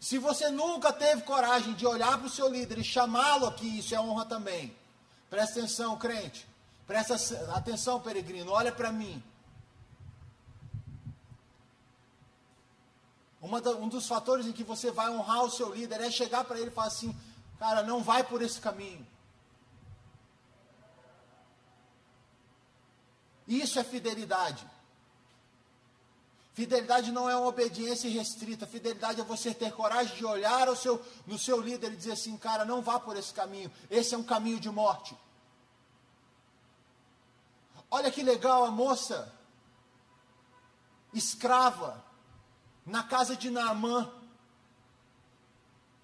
Se 0.00 0.18
você 0.18 0.48
nunca 0.50 0.92
teve 0.92 1.22
coragem 1.22 1.74
de 1.74 1.86
olhar 1.86 2.18
para 2.18 2.26
o 2.26 2.30
seu 2.30 2.48
líder 2.48 2.78
e 2.78 2.84
chamá-lo 2.84 3.46
aqui, 3.46 3.78
isso 3.78 3.94
é 3.94 4.00
honra 4.00 4.24
também. 4.24 4.76
Presta 5.28 5.58
atenção, 5.58 5.96
crente. 5.96 6.48
Presta 6.86 7.14
atenção, 7.54 8.00
peregrino. 8.00 8.50
Olha 8.52 8.72
para 8.72 8.90
mim. 8.90 9.22
Da, 13.62 13.70
um 13.72 13.88
dos 13.88 14.06
fatores 14.06 14.46
em 14.46 14.52
que 14.52 14.64
você 14.64 14.90
vai 14.90 15.10
honrar 15.10 15.44
o 15.44 15.50
seu 15.50 15.74
líder 15.74 16.00
é 16.00 16.10
chegar 16.10 16.44
para 16.44 16.58
ele 16.58 16.68
e 16.68 16.72
falar 16.72 16.88
assim: 16.88 17.14
cara, 17.58 17.82
não 17.82 18.02
vai 18.02 18.24
por 18.24 18.42
esse 18.42 18.60
caminho. 18.60 19.06
Isso 23.46 23.78
é 23.78 23.84
fidelidade. 23.84 24.68
Fidelidade 26.52 27.12
não 27.12 27.30
é 27.30 27.36
uma 27.36 27.46
obediência 27.46 28.10
restrita. 28.10 28.66
Fidelidade 28.66 29.20
é 29.20 29.24
você 29.24 29.54
ter 29.54 29.72
coragem 29.72 30.16
de 30.16 30.24
olhar 30.24 30.74
seu, 30.76 31.00
no 31.26 31.38
seu 31.38 31.60
líder 31.60 31.92
e 31.92 31.96
dizer 31.96 32.12
assim: 32.12 32.36
cara, 32.36 32.64
não 32.64 32.82
vá 32.82 32.98
por 32.98 33.16
esse 33.16 33.32
caminho. 33.32 33.72
Esse 33.88 34.14
é 34.14 34.18
um 34.18 34.24
caminho 34.24 34.60
de 34.60 34.68
morte. 34.68 35.16
Olha 37.90 38.10
que 38.10 38.22
legal 38.22 38.64
a 38.64 38.70
moça 38.70 39.32
escrava 41.14 42.04
na 42.84 43.02
casa 43.02 43.36
de 43.36 43.50
Naamã, 43.50 44.12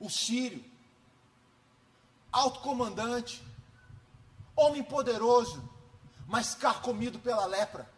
o 0.01 0.09
sírio, 0.09 0.65
alto 2.35 2.59
comandante, 2.59 3.41
homem 4.57 4.83
poderoso, 4.83 5.63
mas 6.27 6.55
carcomido 6.57 7.21
pela 7.21 7.47
lepra. 7.47 7.89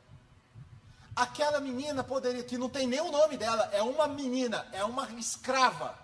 Aquela 1.14 1.59
menina 1.59 2.05
poderia, 2.05 2.44
que 2.44 2.59
não 2.59 2.68
tem 2.68 2.87
nem 2.87 3.01
o 3.01 3.11
nome 3.11 3.38
dela, 3.38 3.70
é 3.72 3.83
uma 3.83 4.07
menina, 4.07 4.68
é 4.72 4.85
uma 4.85 5.11
escrava 5.12 5.99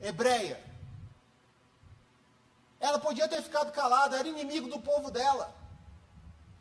hebreia. 0.00 0.58
Ela 2.80 2.98
podia 2.98 3.28
ter 3.28 3.42
ficado 3.42 3.70
calada, 3.70 4.16
era 4.16 4.26
inimigo 4.26 4.70
do 4.70 4.80
povo 4.80 5.10
dela. 5.10 5.54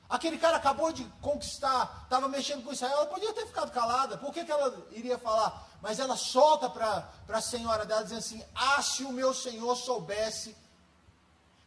Aquele 0.09 0.37
cara 0.37 0.57
acabou 0.57 0.93
de 0.93 1.03
conquistar, 1.21 2.03
estava 2.03 2.29
mexendo 2.29 2.63
com 2.63 2.71
Israel, 2.71 2.93
ela 2.93 3.05
podia 3.07 3.33
ter 3.33 3.45
ficado 3.45 3.71
calada. 3.71 4.17
Por 4.17 4.33
que, 4.33 4.45
que 4.45 4.51
ela 4.51 4.87
iria 4.91 5.17
falar? 5.17 5.67
Mas 5.81 5.99
ela 5.99 6.15
solta 6.15 6.69
para 6.69 7.11
a 7.27 7.41
senhora 7.41 7.85
dela, 7.85 8.03
dizendo 8.03 8.19
assim: 8.19 8.45
Ah, 8.55 8.81
se 8.81 9.03
o 9.03 9.11
meu 9.11 9.33
senhor 9.33 9.75
soubesse 9.75 10.55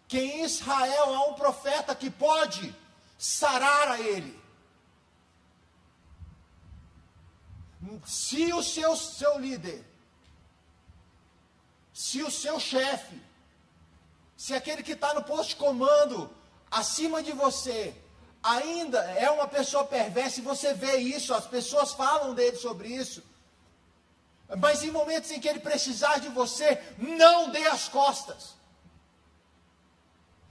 que 0.08 0.18
em 0.18 0.44
Israel 0.44 1.14
há 1.14 1.28
um 1.28 1.34
profeta 1.34 1.94
que 1.94 2.10
pode 2.10 2.74
sarar 3.18 3.88
a 3.88 4.00
ele. 4.00 4.40
Se 8.06 8.52
o 8.52 8.62
seu, 8.62 8.96
seu 8.96 9.38
líder, 9.38 9.84
se 11.92 12.22
o 12.22 12.30
seu 12.30 12.58
chefe, 12.58 13.22
se 14.36 14.54
aquele 14.54 14.82
que 14.82 14.92
está 14.92 15.12
no 15.14 15.22
posto 15.22 15.50
de 15.50 15.56
comando 15.56 16.34
acima 16.70 17.22
de 17.22 17.32
você, 17.32 17.94
ainda 18.42 18.98
é 18.98 19.30
uma 19.30 19.46
pessoa 19.46 19.84
perversa 19.84 20.40
e 20.40 20.42
você 20.42 20.72
vê 20.74 20.96
isso, 20.96 21.34
as 21.34 21.46
pessoas 21.46 21.92
falam 21.92 22.34
dele 22.34 22.56
sobre 22.56 22.88
isso. 22.88 23.22
Mas 24.58 24.82
em 24.82 24.90
momentos 24.90 25.30
em 25.30 25.40
que 25.40 25.48
ele 25.48 25.60
precisar 25.60 26.18
de 26.18 26.28
você, 26.28 26.82
não 26.98 27.50
dê 27.50 27.66
as 27.68 27.88
costas. 27.88 28.54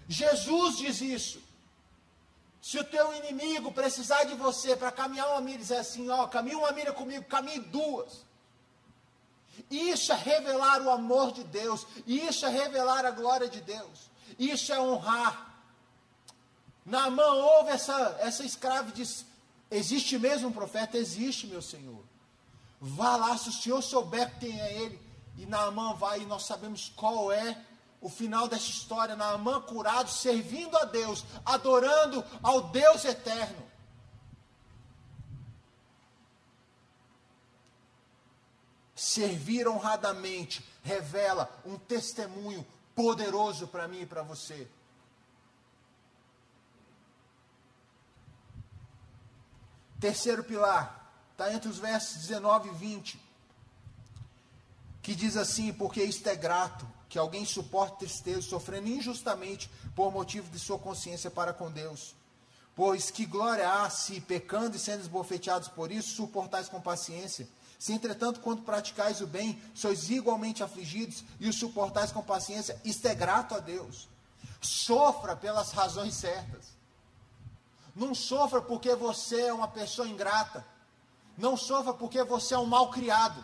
Jesus 0.08 0.78
diz 0.78 1.02
isso. 1.02 1.42
Se 2.62 2.78
o 2.78 2.84
teu 2.84 3.14
inimigo 3.16 3.72
precisar 3.72 4.24
de 4.26 4.36
você 4.36 4.76
para 4.76 4.92
caminhar 4.92 5.30
uma 5.32 5.42
milha, 5.42 5.58
dizer 5.58 5.78
assim, 5.78 6.10
ó, 6.10 6.28
caminha 6.28 6.58
uma 6.58 6.72
milha 6.72 6.94
comigo, 6.94 7.26
caminhe 7.26 7.60
duas. 7.60 8.26
Isso 9.70 10.12
é 10.14 10.16
revelar 10.16 10.82
o 10.82 10.90
amor 10.90 11.32
de 11.32 11.44
Deus, 11.44 11.86
isso 12.06 12.46
é 12.46 12.50
revelar 12.50 13.06
a 13.06 13.12
glória 13.12 13.50
de 13.50 13.62
Deus, 13.62 14.10
isso 14.38 14.72
é 14.72 14.80
honrar. 14.80 15.49
Naamã 16.90 17.24
ouve 17.34 17.70
essa, 17.70 18.18
essa 18.20 18.44
escrava 18.44 18.90
e 18.90 18.94
diz: 18.94 19.24
Existe 19.70 20.18
mesmo 20.18 20.50
um 20.50 20.52
profeta? 20.52 20.98
Existe, 20.98 21.46
meu 21.46 21.62
senhor. 21.62 22.04
Vá 22.82 23.16
lá, 23.16 23.38
se 23.38 23.50
o 23.50 23.54
senhor 23.54 23.82
souber 23.84 24.40
quem 24.40 24.60
é 24.60 24.74
ele. 24.82 25.00
E 25.38 25.46
Naamã 25.46 25.94
vai, 25.94 26.22
e 26.22 26.26
nós 26.26 26.46
sabemos 26.46 26.92
qual 26.96 27.32
é 27.32 27.56
o 28.02 28.10
final 28.10 28.48
dessa 28.48 28.72
história. 28.72 29.16
Naamã 29.16 29.62
curado, 29.62 30.10
servindo 30.10 30.76
a 30.78 30.86
Deus, 30.86 31.24
adorando 31.46 32.26
ao 32.42 32.70
Deus 32.70 33.06
eterno. 33.06 33.70
Servir 38.96 39.68
honradamente 39.68 40.68
revela 40.84 41.50
um 41.64 41.78
testemunho 41.78 42.66
poderoso 42.96 43.68
para 43.68 43.88
mim 43.88 44.02
e 44.02 44.06
para 44.08 44.24
você. 44.24 44.68
Terceiro 50.00 50.44
pilar, 50.44 51.14
está 51.32 51.54
entre 51.54 51.70
os 51.70 51.78
versos 51.78 52.22
19 52.22 52.70
e 52.70 52.74
20, 52.74 53.20
que 55.02 55.14
diz 55.14 55.36
assim: 55.36 55.74
Porque 55.74 56.02
isto 56.02 56.28
é 56.28 56.36
grato, 56.36 56.88
que 57.10 57.18
alguém 57.18 57.44
suporte 57.44 58.00
tristeza, 58.00 58.42
sofrendo 58.42 58.88
injustamente 58.88 59.70
por 59.96 60.12
motivo 60.12 60.50
de 60.50 60.60
sua 60.60 60.80
consciência 60.80 61.30
para 61.30 61.54
com 61.54 61.70
Deus. 61.70 62.16
Pois 62.76 63.12
que 63.12 63.26
glória 63.26 63.70
há 63.70 63.90
se, 63.90 64.22
pecando 64.22 64.78
e 64.78 64.80
sendo 64.80 65.02
esbofeteados 65.02 65.68
por 65.68 65.92
isso, 65.92 66.16
suportais 66.16 66.70
com 66.70 66.80
paciência. 66.80 67.46
Se, 67.78 67.92
entretanto, 67.92 68.40
quando 68.40 68.62
praticais 68.62 69.20
o 69.20 69.28
bem, 69.28 69.62
sois 69.74 70.10
igualmente 70.10 70.64
afligidos 70.64 71.26
e 71.42 71.50
o 71.50 71.54
suportais 71.54 72.12
com 72.12 72.22
paciência, 72.22 72.80
isto 72.86 73.06
é 73.06 73.16
grato 73.16 73.54
a 73.54 73.60
Deus. 73.60 74.08
Sofra 74.62 75.36
pelas 75.36 75.72
razões 75.72 76.14
certas. 76.14 76.79
Não 77.96 78.14
sofra 78.14 78.62
porque 78.62 78.96
você 78.96 79.42
é 79.42 79.54
uma 79.54 79.68
pessoa 79.68 80.08
ingrata. 80.08 80.66
Não 81.38 81.56
sofra 81.56 81.94
porque 81.94 82.24
você 82.24 82.54
é 82.54 82.58
um 82.58 82.66
mal 82.66 82.90
criado. 82.90 83.44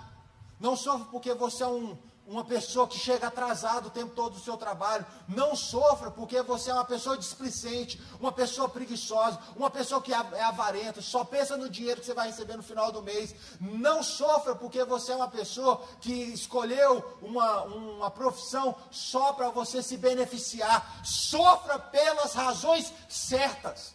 Não 0.60 0.76
sofra 0.76 1.06
porque 1.12 1.34
você 1.34 1.64
é 1.64 1.68
um, 1.68 1.98
uma 2.28 2.44
pessoa 2.44 2.88
que 2.88 2.98
chega 2.98 3.28
atrasado 3.28 3.88
o 3.88 3.92
tempo 3.92 4.16
todo 4.16 4.34
do 4.34 4.40
seu 4.40 4.58
trabalho. 4.58 5.06
Não 5.28 5.56
sofra 5.56 6.10
porque 6.10 6.42
você 6.42 6.72
é 6.72 6.74
uma 6.74 6.86
pessoa 6.86 7.18
displicente, 7.18 8.02
uma 8.20 8.32
pessoa 8.32 8.68
preguiçosa, 8.68 9.40
uma 9.56 9.70
pessoa 9.70 10.02
que 10.02 10.14
é, 10.14 10.18
é 10.34 10.44
avarenta, 10.44 11.02
só 11.02 11.24
pensa 11.24 11.56
no 11.56 11.70
dinheiro 11.70 12.00
que 12.00 12.06
você 12.06 12.14
vai 12.14 12.28
receber 12.28 12.58
no 12.58 12.64
final 12.64 12.92
do 12.92 13.02
mês. 13.02 13.36
Não 13.62 14.02
sofra 14.02 14.56
porque 14.56 14.84
você 14.84 15.12
é 15.12 15.16
uma 15.16 15.30
pessoa 15.30 15.82
que 16.02 16.12
escolheu 16.12 17.18
uma, 17.22 17.62
uma 17.64 18.12
profissão 18.12 18.76
só 18.90 19.34
para 19.34 19.50
você 19.50 19.82
se 19.84 19.96
beneficiar. 19.96 21.02
Sofra 21.04 21.78
pelas 21.80 22.34
razões 22.34 22.92
certas. 23.08 23.95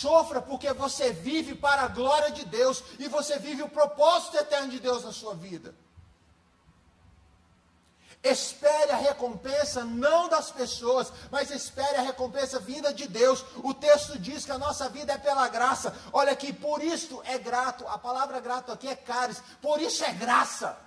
Sofra 0.00 0.40
porque 0.40 0.72
você 0.72 1.12
vive 1.12 1.54
para 1.54 1.82
a 1.82 1.88
glória 1.88 2.30
de 2.30 2.44
Deus 2.46 2.82
e 2.98 3.06
você 3.06 3.38
vive 3.38 3.62
o 3.62 3.68
propósito 3.68 4.36
eterno 4.38 4.68
de 4.68 4.80
Deus 4.80 5.04
na 5.04 5.12
sua 5.12 5.34
vida. 5.34 5.74
Espere 8.22 8.92
a 8.92 8.96
recompensa 8.96 9.84
não 9.84 10.28
das 10.28 10.50
pessoas, 10.50 11.12
mas 11.30 11.50
espere 11.50 11.96
a 11.96 12.02
recompensa 12.02 12.58
vinda 12.58 12.94
de 12.94 13.06
Deus. 13.06 13.44
O 13.62 13.74
texto 13.74 14.18
diz 14.18 14.44
que 14.44 14.52
a 14.52 14.58
nossa 14.58 14.88
vida 14.88 15.12
é 15.12 15.18
pela 15.18 15.48
graça. 15.48 15.94
Olha 16.12 16.32
aqui, 16.32 16.50
por 16.50 16.82
isso 16.82 17.20
é 17.24 17.38
grato. 17.38 17.86
A 17.86 17.98
palavra 17.98 18.40
grato 18.40 18.72
aqui 18.72 18.88
é 18.88 18.96
caris. 18.96 19.42
Por 19.60 19.80
isso 19.80 20.02
é 20.04 20.12
graça. 20.12 20.78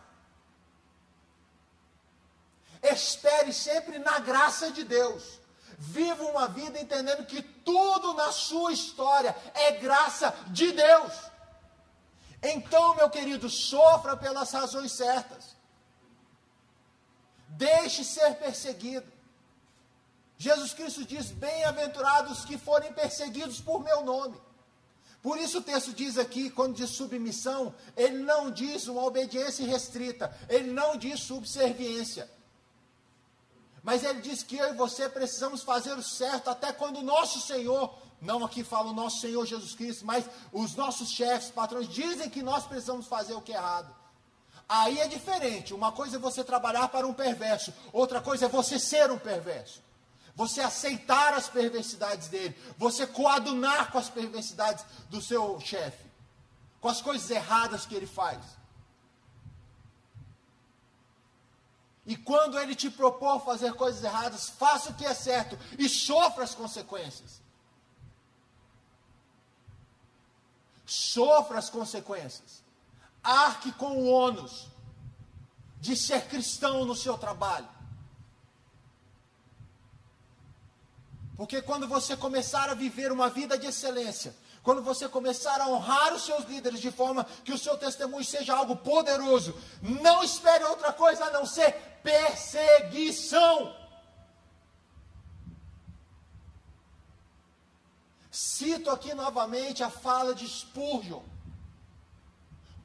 Espere 2.82 3.54
sempre 3.54 4.00
na 4.00 4.18
graça 4.20 4.72
de 4.72 4.84
Deus. 4.84 5.43
Viva 5.78 6.24
uma 6.24 6.48
vida 6.48 6.80
entendendo 6.80 7.26
que 7.26 7.42
tudo 7.42 8.14
na 8.14 8.32
sua 8.32 8.72
história 8.72 9.36
é 9.54 9.72
graça 9.72 10.34
de 10.48 10.72
Deus. 10.72 11.14
Então, 12.42 12.96
meu 12.96 13.10
querido, 13.10 13.50
sofra 13.50 14.18
pelas 14.18 14.52
razões 14.52 14.92
certas. 14.92 15.56
Deixe 17.48 18.04
ser 18.04 18.36
perseguido. 18.36 19.12
Jesus 20.38 20.74
Cristo 20.74 21.06
diz: 21.06 21.32
Bem-aventurados 21.32 22.44
que 22.44 22.58
forem 22.58 22.92
perseguidos 22.92 23.62
por 23.62 23.82
meu 23.84 24.04
nome. 24.04 24.40
Por 25.22 25.38
isso 25.38 25.60
o 25.60 25.64
texto 25.64 25.94
diz 25.94 26.18
aqui, 26.18 26.50
quando 26.50 26.76
diz 26.76 26.90
submissão, 26.90 27.74
ele 27.96 28.18
não 28.18 28.52
diz 28.52 28.88
uma 28.88 29.04
obediência 29.04 29.66
restrita, 29.66 30.36
ele 30.50 30.70
não 30.72 30.98
diz 30.98 31.22
subserviência. 31.22 32.30
Mas 33.84 34.02
ele 34.02 34.22
diz 34.22 34.42
que 34.42 34.58
eu 34.58 34.74
e 34.74 34.78
você 34.78 35.10
precisamos 35.10 35.62
fazer 35.62 35.94
o 35.94 36.02
certo 36.02 36.50
até 36.50 36.72
quando 36.72 37.00
o 37.00 37.04
nosso 37.04 37.42
Senhor, 37.42 37.94
não 38.22 38.44
aqui 38.46 38.64
fala 38.64 38.90
o 38.90 38.94
nosso 38.94 39.20
Senhor 39.20 39.46
Jesus 39.46 39.76
Cristo, 39.76 40.06
mas 40.06 40.26
os 40.54 40.74
nossos 40.76 41.10
chefes, 41.10 41.52
patrões, 41.52 41.90
dizem 41.90 42.30
que 42.30 42.42
nós 42.42 42.66
precisamos 42.66 43.06
fazer 43.08 43.34
o 43.34 43.42
que 43.42 43.52
é 43.52 43.58
errado. 43.58 43.94
Aí 44.70 45.00
é 45.00 45.08
diferente. 45.08 45.74
Uma 45.74 45.92
coisa 45.92 46.16
é 46.16 46.20
você 46.20 46.46
trabalhar 46.46 46.88
para 46.88 47.06
um 47.06 47.14
perverso, 47.14 47.74
outra 47.92 48.22
coisa 48.22 48.46
é 48.46 48.50
você 48.50 48.80
ser 48.80 49.12
um 49.12 49.20
perverso. 49.20 49.82
Você 50.36 50.62
aceitar 50.62 51.34
as 51.34 51.48
perversidades 51.48 52.28
dele, 52.28 52.58
você 52.78 53.06
coadunar 53.06 53.92
com 53.92 54.00
as 54.00 54.10
perversidades 54.10 54.84
do 55.10 55.22
seu 55.22 55.60
chefe, 55.60 56.04
com 56.82 56.88
as 56.88 57.02
coisas 57.02 57.30
erradas 57.30 57.86
que 57.86 57.94
ele 57.94 58.08
faz. 58.08 58.40
E 62.06 62.18
quando 62.18 62.60
ele 62.60 62.76
te 62.76 62.90
propor 62.90 63.40
fazer 63.46 63.74
coisas 63.74 64.04
erradas, 64.04 64.50
faça 64.50 64.90
o 64.90 64.94
que 64.94 65.06
é 65.06 65.14
certo 65.14 65.58
e 65.80 65.88
sofra 65.88 66.44
as 66.44 66.54
consequências. 66.54 67.42
Sofra 70.86 71.60
as 71.60 71.70
consequências. 71.70 72.62
Arque 73.24 73.72
com 73.74 73.98
o 73.98 74.10
ônus 74.10 74.68
de 75.80 75.96
ser 75.96 76.28
cristão 76.28 76.84
no 76.84 76.96
seu 76.96 77.18
trabalho. 77.18 77.70
Porque 81.38 81.62
quando 81.62 81.88
você 81.88 82.16
começar 82.18 82.70
a 82.70 82.74
viver 82.74 83.12
uma 83.12 83.30
vida 83.30 83.58
de 83.58 83.68
excelência, 83.68 84.36
quando 84.62 84.82
você 84.82 85.10
começar 85.10 85.60
a 85.60 85.68
honrar 85.68 86.14
os 86.14 86.26
seus 86.26 86.46
líderes 86.46 86.80
de 86.80 86.92
forma 86.92 87.26
que 87.44 87.52
o 87.52 87.58
seu 87.58 87.78
testemunho 87.78 88.24
seja 88.24 88.56
algo 88.56 88.76
poderoso, 88.76 89.54
não 89.82 90.24
espere 90.24 90.64
outra 90.66 90.94
coisa 90.94 91.26
a 91.26 91.32
não 91.32 91.46
ser 91.46 91.93
perseguição. 92.04 93.76
Cito 98.30 98.90
aqui 98.90 99.14
novamente 99.14 99.84
a 99.84 99.90
fala 99.90 100.36
de 100.36 100.48
Spurgeon. 100.48 101.24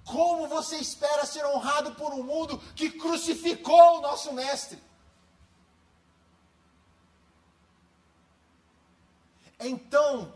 Como 0.05 0.49
você 0.49 0.77
espera 0.77 1.27
ser 1.27 1.45
honrado 1.45 1.95
por 1.95 2.13
um 2.15 2.23
mundo 2.23 2.59
que 2.75 2.91
crucificou 2.91 3.99
o 3.99 4.01
nosso 4.01 4.33
Mestre? 4.33 4.83
Então, 9.61 10.33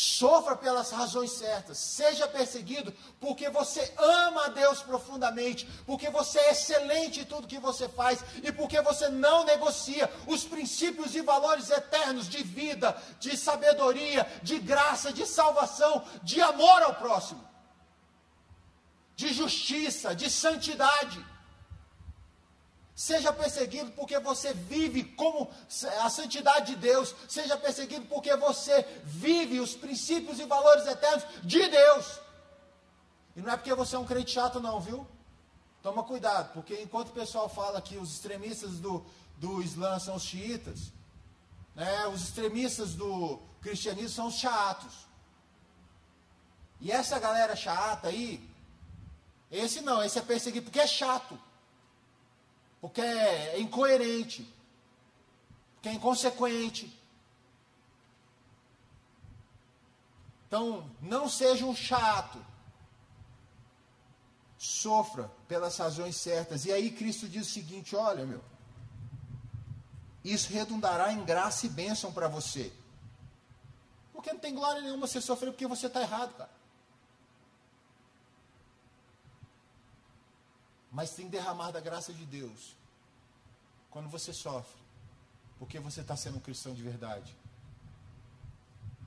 Sofra 0.00 0.54
pelas 0.54 0.92
razões 0.92 1.32
certas, 1.32 1.76
seja 1.76 2.28
perseguido 2.28 2.94
porque 3.18 3.50
você 3.50 3.92
ama 3.98 4.44
a 4.44 4.48
Deus 4.48 4.80
profundamente, 4.80 5.68
porque 5.84 6.08
você 6.08 6.38
é 6.38 6.52
excelente 6.52 7.18
em 7.18 7.24
tudo 7.24 7.48
que 7.48 7.58
você 7.58 7.88
faz 7.88 8.22
e 8.40 8.52
porque 8.52 8.80
você 8.80 9.08
não 9.08 9.42
negocia 9.42 10.08
os 10.28 10.44
princípios 10.44 11.16
e 11.16 11.20
valores 11.20 11.68
eternos 11.68 12.28
de 12.28 12.44
vida, 12.44 12.96
de 13.18 13.36
sabedoria, 13.36 14.24
de 14.40 14.60
graça, 14.60 15.12
de 15.12 15.26
salvação, 15.26 16.04
de 16.22 16.40
amor 16.40 16.80
ao 16.82 16.94
próximo, 16.94 17.44
de 19.16 19.32
justiça, 19.34 20.14
de 20.14 20.30
santidade. 20.30 21.26
Seja 22.98 23.32
perseguido 23.32 23.92
porque 23.92 24.18
você 24.18 24.52
vive 24.52 25.04
como 25.04 25.48
a 26.00 26.10
santidade 26.10 26.74
de 26.74 26.80
Deus. 26.80 27.14
Seja 27.28 27.56
perseguido 27.56 28.04
porque 28.06 28.34
você 28.34 28.82
vive 29.04 29.60
os 29.60 29.76
princípios 29.76 30.40
e 30.40 30.44
valores 30.44 30.84
eternos 30.84 31.22
de 31.44 31.68
Deus. 31.68 32.18
E 33.36 33.40
não 33.40 33.52
é 33.52 33.56
porque 33.56 33.72
você 33.72 33.94
é 33.94 33.98
um 34.00 34.04
crente 34.04 34.32
chato, 34.32 34.58
não, 34.58 34.80
viu? 34.80 35.06
Toma 35.80 36.02
cuidado, 36.02 36.52
porque 36.52 36.82
enquanto 36.82 37.10
o 37.10 37.12
pessoal 37.12 37.48
fala 37.48 37.80
que 37.80 37.96
os 37.96 38.14
extremistas 38.14 38.80
do, 38.80 39.06
do 39.36 39.62
Islã 39.62 39.96
são 40.00 40.16
os 40.16 40.24
xiitas, 40.24 40.92
né, 41.76 42.08
os 42.08 42.22
extremistas 42.22 42.94
do 42.94 43.38
cristianismo 43.60 44.08
são 44.08 44.26
os 44.26 44.34
chatos. 44.34 45.06
E 46.80 46.90
essa 46.90 47.16
galera 47.20 47.54
chata 47.54 48.08
aí, 48.08 48.44
esse 49.52 49.82
não, 49.82 50.02
esse 50.02 50.18
é 50.18 50.22
perseguido 50.22 50.64
porque 50.64 50.80
é 50.80 50.86
chato. 50.88 51.46
Porque 52.80 53.00
é 53.00 53.60
incoerente. 53.60 54.46
Porque 55.74 55.88
é 55.88 55.92
inconsequente. 55.92 56.96
Então, 60.46 60.90
não 61.00 61.28
seja 61.28 61.64
um 61.64 61.74
chato. 61.74 62.44
Sofra 64.56 65.30
pelas 65.46 65.76
razões 65.76 66.16
certas. 66.16 66.64
E 66.64 66.72
aí 66.72 66.90
Cristo 66.90 67.28
diz 67.28 67.46
o 67.48 67.50
seguinte: 67.50 67.94
olha, 67.94 68.24
meu, 68.24 68.42
isso 70.24 70.52
redundará 70.52 71.12
em 71.12 71.24
graça 71.24 71.66
e 71.66 71.68
bênção 71.68 72.12
para 72.12 72.28
você. 72.28 72.72
Porque 74.12 74.32
não 74.32 74.40
tem 74.40 74.54
glória 74.54 74.82
nenhuma 74.82 75.06
você 75.06 75.20
sofrer 75.20 75.52
porque 75.52 75.66
você 75.66 75.86
está 75.86 76.00
errado, 76.00 76.34
cara. 76.34 76.57
Mas 80.98 81.10
tem 81.10 81.28
derramar 81.28 81.70
da 81.70 81.78
graça 81.78 82.12
de 82.12 82.26
Deus 82.26 82.74
quando 83.88 84.08
você 84.08 84.32
sofre, 84.32 84.82
porque 85.56 85.78
você 85.78 86.00
está 86.00 86.16
sendo 86.16 86.38
um 86.38 86.40
cristão 86.40 86.74
de 86.74 86.82
verdade. 86.82 87.36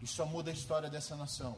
Isso 0.01 0.15
só 0.15 0.25
muda 0.25 0.51
a 0.51 0.54
história 0.54 0.89
dessa 0.89 1.17
nação. 1.17 1.58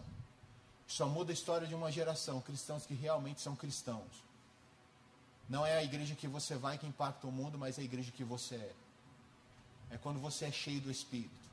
Isso 0.88 0.98
só 0.98 1.08
muda 1.08 1.32
a 1.32 1.36
história 1.36 1.68
de 1.68 1.76
uma 1.76 1.92
geração, 1.92 2.42
cristãos 2.42 2.84
que 2.84 2.96
realmente 2.96 3.42
são 3.42 3.56
cristãos. 3.56 4.24
Não 5.48 5.64
é 5.64 5.78
a 5.78 5.84
igreja 5.84 6.16
que 6.16 6.28
você 6.28 6.56
vai 6.56 6.80
que 6.80 6.88
impacta 6.88 7.28
o 7.28 7.32
mundo, 7.32 7.60
mas 7.60 7.78
é 7.78 7.82
a 7.82 7.86
igreja 7.86 8.12
que 8.12 8.24
você 8.24 8.56
é. 8.56 8.76
É 9.92 9.98
quando 10.00 10.20
você 10.20 10.46
é 10.46 10.52
cheio 10.52 10.82
do 10.82 10.90
Espírito. 10.90 11.46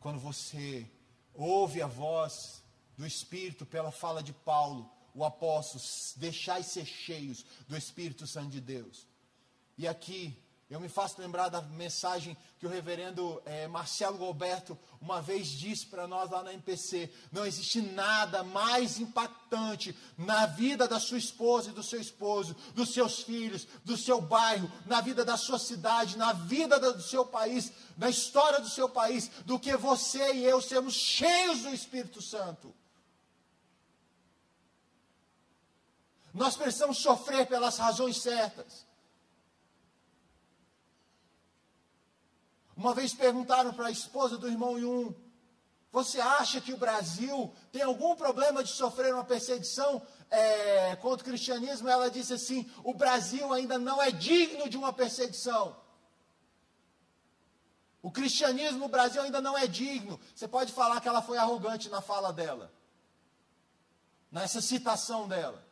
Quando 0.00 0.18
você 0.18 0.86
ouve 1.34 1.82
a 1.82 1.86
voz 1.86 2.62
do 2.96 3.06
Espírito 3.06 3.66
pela 3.66 3.92
fala 3.92 4.22
de 4.22 4.32
Paulo, 4.32 4.90
o 5.14 5.24
apóstolo, 5.24 5.82
deixai 6.16 6.62
ser 6.62 6.86
cheios 6.86 7.44
do 7.68 7.76
Espírito 7.76 8.26
Santo 8.26 8.50
de 8.50 8.60
Deus. 8.60 9.06
E 9.76 9.86
aqui 9.86 10.36
eu 10.72 10.80
me 10.80 10.88
faço 10.88 11.20
lembrar 11.20 11.50
da 11.50 11.60
mensagem 11.60 12.34
que 12.58 12.64
o 12.64 12.68
reverendo 12.70 13.42
é, 13.44 13.68
Marcelo 13.68 14.16
Roberto 14.16 14.78
uma 15.02 15.20
vez 15.20 15.48
disse 15.48 15.84
para 15.84 16.06
nós 16.06 16.30
lá 16.30 16.42
na 16.42 16.54
MPC: 16.54 17.12
não 17.30 17.44
existe 17.44 17.82
nada 17.82 18.42
mais 18.42 18.98
impactante 18.98 19.94
na 20.16 20.46
vida 20.46 20.88
da 20.88 20.98
sua 20.98 21.18
esposa 21.18 21.68
e 21.68 21.74
do 21.74 21.82
seu 21.82 22.00
esposo, 22.00 22.56
dos 22.74 22.94
seus 22.94 23.20
filhos, 23.20 23.68
do 23.84 23.98
seu 23.98 24.18
bairro, 24.18 24.72
na 24.86 25.02
vida 25.02 25.26
da 25.26 25.36
sua 25.36 25.58
cidade, 25.58 26.16
na 26.16 26.32
vida 26.32 26.80
do 26.80 27.02
seu 27.02 27.26
país, 27.26 27.70
na 27.98 28.08
história 28.08 28.58
do 28.58 28.70
seu 28.70 28.88
país, 28.88 29.30
do 29.44 29.58
que 29.58 29.76
você 29.76 30.32
e 30.32 30.44
eu 30.44 30.62
sermos 30.62 30.94
cheios 30.94 31.64
do 31.64 31.68
Espírito 31.68 32.22
Santo. 32.22 32.74
Nós 36.32 36.56
precisamos 36.56 36.98
sofrer 36.98 37.46
pelas 37.46 37.76
razões 37.76 38.20
certas. 38.20 38.86
Uma 42.74 42.94
vez 42.94 43.12
perguntaram 43.12 43.72
para 43.74 43.88
a 43.88 43.90
esposa 43.90 44.38
do 44.38 44.48
irmão 44.48 44.78
Yun: 44.78 45.14
Você 45.90 46.20
acha 46.20 46.60
que 46.60 46.72
o 46.72 46.78
Brasil 46.78 47.54
tem 47.70 47.82
algum 47.82 48.16
problema 48.16 48.64
de 48.64 48.70
sofrer 48.70 49.12
uma 49.12 49.24
perseguição 49.24 50.04
é, 50.30 50.96
contra 50.96 51.22
o 51.22 51.28
cristianismo? 51.28 51.88
Ela 51.88 52.10
disse 52.10 52.32
assim: 52.32 52.70
O 52.82 52.94
Brasil 52.94 53.52
ainda 53.52 53.78
não 53.78 54.00
é 54.00 54.10
digno 54.10 54.70
de 54.70 54.78
uma 54.78 54.92
perseguição. 54.92 55.76
O 58.00 58.10
cristianismo 58.10 58.80
no 58.80 58.88
Brasil 58.88 59.22
ainda 59.22 59.40
não 59.40 59.56
é 59.56 59.66
digno. 59.66 60.18
Você 60.34 60.48
pode 60.48 60.72
falar 60.72 61.00
que 61.00 61.06
ela 61.06 61.22
foi 61.22 61.36
arrogante 61.36 61.88
na 61.88 62.00
fala 62.00 62.32
dela, 62.32 62.72
nessa 64.30 64.60
citação 64.62 65.28
dela. 65.28 65.71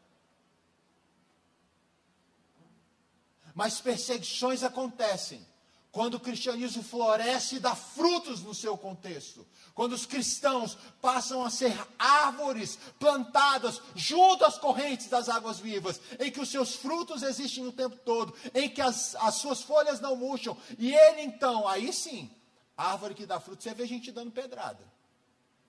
Mas 3.54 3.80
perseguições 3.80 4.62
acontecem 4.62 5.46
quando 5.92 6.14
o 6.14 6.20
cristianismo 6.20 6.82
floresce 6.82 7.56
e 7.56 7.60
dá 7.60 7.74
frutos 7.74 8.42
no 8.42 8.54
seu 8.54 8.76
contexto. 8.78 9.46
Quando 9.74 9.92
os 9.92 10.06
cristãos 10.06 10.76
passam 11.00 11.44
a 11.44 11.50
ser 11.50 11.76
árvores 11.98 12.78
plantadas 12.98 13.80
junto 13.94 14.44
às 14.44 14.58
correntes 14.58 15.08
das 15.08 15.28
águas 15.28 15.58
vivas, 15.58 16.00
em 16.18 16.30
que 16.30 16.40
os 16.40 16.48
seus 16.48 16.76
frutos 16.76 17.22
existem 17.22 17.66
o 17.66 17.72
tempo 17.72 17.96
todo, 17.96 18.34
em 18.54 18.68
que 18.68 18.80
as, 18.80 19.16
as 19.16 19.36
suas 19.36 19.62
folhas 19.62 20.00
não 20.00 20.14
murcham, 20.14 20.56
e 20.78 20.94
ele 20.94 21.22
então, 21.22 21.66
aí 21.66 21.92
sim, 21.92 22.30
árvore 22.76 23.14
que 23.14 23.26
dá 23.26 23.40
fruto, 23.40 23.62
você 23.62 23.74
vê 23.74 23.86
gente 23.86 24.12
dando 24.12 24.30
pedrada. 24.30 24.84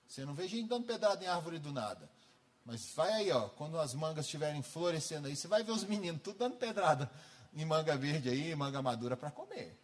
Você 0.07 0.25
não 0.25 0.33
vê 0.33 0.47
gente 0.47 0.67
dando 0.67 0.85
pedrada 0.85 1.23
em 1.23 1.27
árvore 1.27 1.57
do 1.57 1.71
nada. 1.71 2.09
Mas 2.63 2.93
vai 2.93 3.11
aí, 3.13 3.31
ó, 3.31 3.47
quando 3.49 3.79
as 3.79 3.93
mangas 3.95 4.25
estiverem 4.25 4.61
florescendo 4.61 5.27
aí, 5.27 5.35
você 5.35 5.47
vai 5.47 5.63
ver 5.63 5.71
os 5.71 5.83
meninos 5.83 6.21
tudo 6.21 6.37
dando 6.37 6.57
pedrada 6.57 7.09
em 7.53 7.65
manga 7.65 7.97
verde 7.97 8.29
aí, 8.29 8.55
manga 8.55 8.81
madura 8.81 9.17
para 9.17 9.31
comer. 9.31 9.77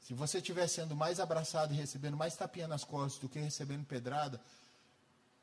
Se 0.00 0.14
você 0.14 0.38
estiver 0.38 0.66
sendo 0.66 0.96
mais 0.96 1.20
abraçado 1.20 1.74
e 1.74 1.76
recebendo 1.76 2.16
mais 2.16 2.34
tapinha 2.34 2.66
nas 2.66 2.82
costas 2.82 3.20
do 3.20 3.28
que 3.28 3.38
recebendo 3.38 3.84
pedrada, 3.84 4.40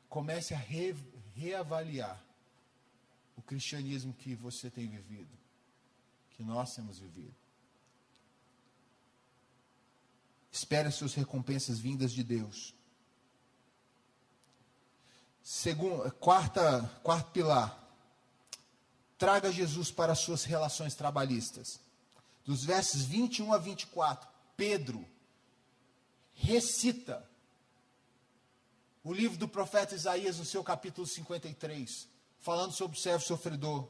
comece 0.08 0.54
a 0.54 0.58
re, 0.58 0.92
reavaliar 1.36 2.20
o 3.36 3.42
cristianismo 3.42 4.12
que 4.12 4.34
você 4.34 4.68
tem 4.68 4.88
vivido, 4.88 5.30
que 6.30 6.42
nós 6.42 6.74
temos 6.74 6.98
vivido. 6.98 7.34
Espere 10.50 10.88
as 10.88 10.94
suas 10.94 11.14
recompensas 11.14 11.78
vindas 11.78 12.10
de 12.10 12.24
Deus. 12.24 12.74
Segundo, 15.48 16.10
quarta, 16.14 16.82
quarto 17.04 17.30
pilar. 17.30 17.80
Traga 19.16 19.52
Jesus 19.52 19.92
para 19.92 20.10
as 20.10 20.18
suas 20.18 20.42
relações 20.42 20.96
trabalhistas. 20.96 21.78
Dos 22.44 22.64
versos 22.64 23.02
21 23.02 23.52
a 23.52 23.58
24. 23.58 24.28
Pedro 24.56 25.06
recita 26.34 27.24
o 29.04 29.12
livro 29.12 29.38
do 29.38 29.46
profeta 29.46 29.94
Isaías 29.94 30.36
no 30.36 30.44
seu 30.44 30.64
capítulo 30.64 31.06
53, 31.06 32.08
falando 32.40 32.72
sobre 32.72 32.98
o 32.98 33.00
servo 33.00 33.24
sofredor. 33.24 33.86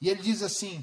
E 0.00 0.08
ele 0.08 0.22
diz 0.22 0.40
assim: 0.40 0.82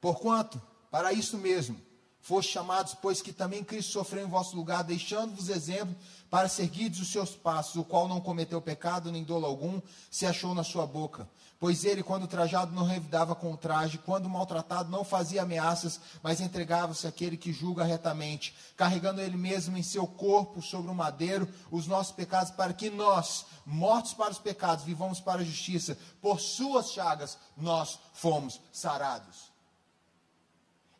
Porquanto, 0.00 0.62
para 0.90 1.12
isso 1.12 1.36
mesmo, 1.36 1.78
foste 2.20 2.52
chamados, 2.52 2.94
pois 2.94 3.22
que 3.22 3.32
também 3.32 3.64
Cristo 3.64 3.92
sofreu 3.92 4.26
em 4.26 4.30
vosso 4.30 4.54
lugar, 4.54 4.84
deixando-vos 4.84 5.48
exemplo 5.48 5.94
para 6.30 6.48
seguirdes 6.48 7.00
os 7.00 7.10
seus 7.10 7.30
passos, 7.30 7.76
o 7.76 7.84
qual 7.84 8.06
não 8.06 8.20
cometeu 8.20 8.60
pecado, 8.60 9.10
nem 9.10 9.24
dolo 9.24 9.46
algum 9.46 9.80
se 10.10 10.26
achou 10.26 10.54
na 10.54 10.62
sua 10.62 10.86
boca. 10.86 11.28
Pois 11.58 11.84
ele, 11.84 12.02
quando 12.02 12.26
trajado, 12.26 12.74
não 12.74 12.84
revidava 12.84 13.34
com 13.34 13.52
o 13.52 13.56
traje, 13.56 13.98
quando 13.98 14.30
maltratado, 14.30 14.90
não 14.90 15.04
fazia 15.04 15.42
ameaças, 15.42 16.00
mas 16.22 16.40
entregava-se 16.40 17.06
àquele 17.06 17.36
que 17.36 17.52
julga 17.52 17.84
retamente, 17.84 18.54
carregando 18.76 19.20
ele 19.20 19.36
mesmo 19.36 19.76
em 19.76 19.82
seu 19.82 20.06
corpo 20.06 20.62
sobre 20.62 20.90
o 20.90 20.94
madeiro 20.94 21.46
os 21.70 21.86
nossos 21.86 22.12
pecados, 22.12 22.50
para 22.50 22.72
que 22.72 22.88
nós, 22.88 23.44
mortos 23.66 24.14
para 24.14 24.30
os 24.30 24.38
pecados, 24.38 24.86
vivamos 24.86 25.20
para 25.20 25.42
a 25.42 25.44
justiça. 25.44 25.98
Por 26.22 26.40
suas 26.40 26.92
chagas 26.92 27.36
nós 27.58 27.98
fomos 28.14 28.58
sarados. 28.72 29.49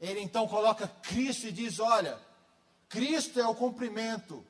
Ele 0.01 0.21
então 0.21 0.49
coloca 0.49 0.89
Cristo 1.03 1.47
e 1.47 1.53
diz: 1.53 1.79
Olha, 1.79 2.19
Cristo 2.89 3.39
é 3.39 3.47
o 3.47 3.55
cumprimento 3.55 4.45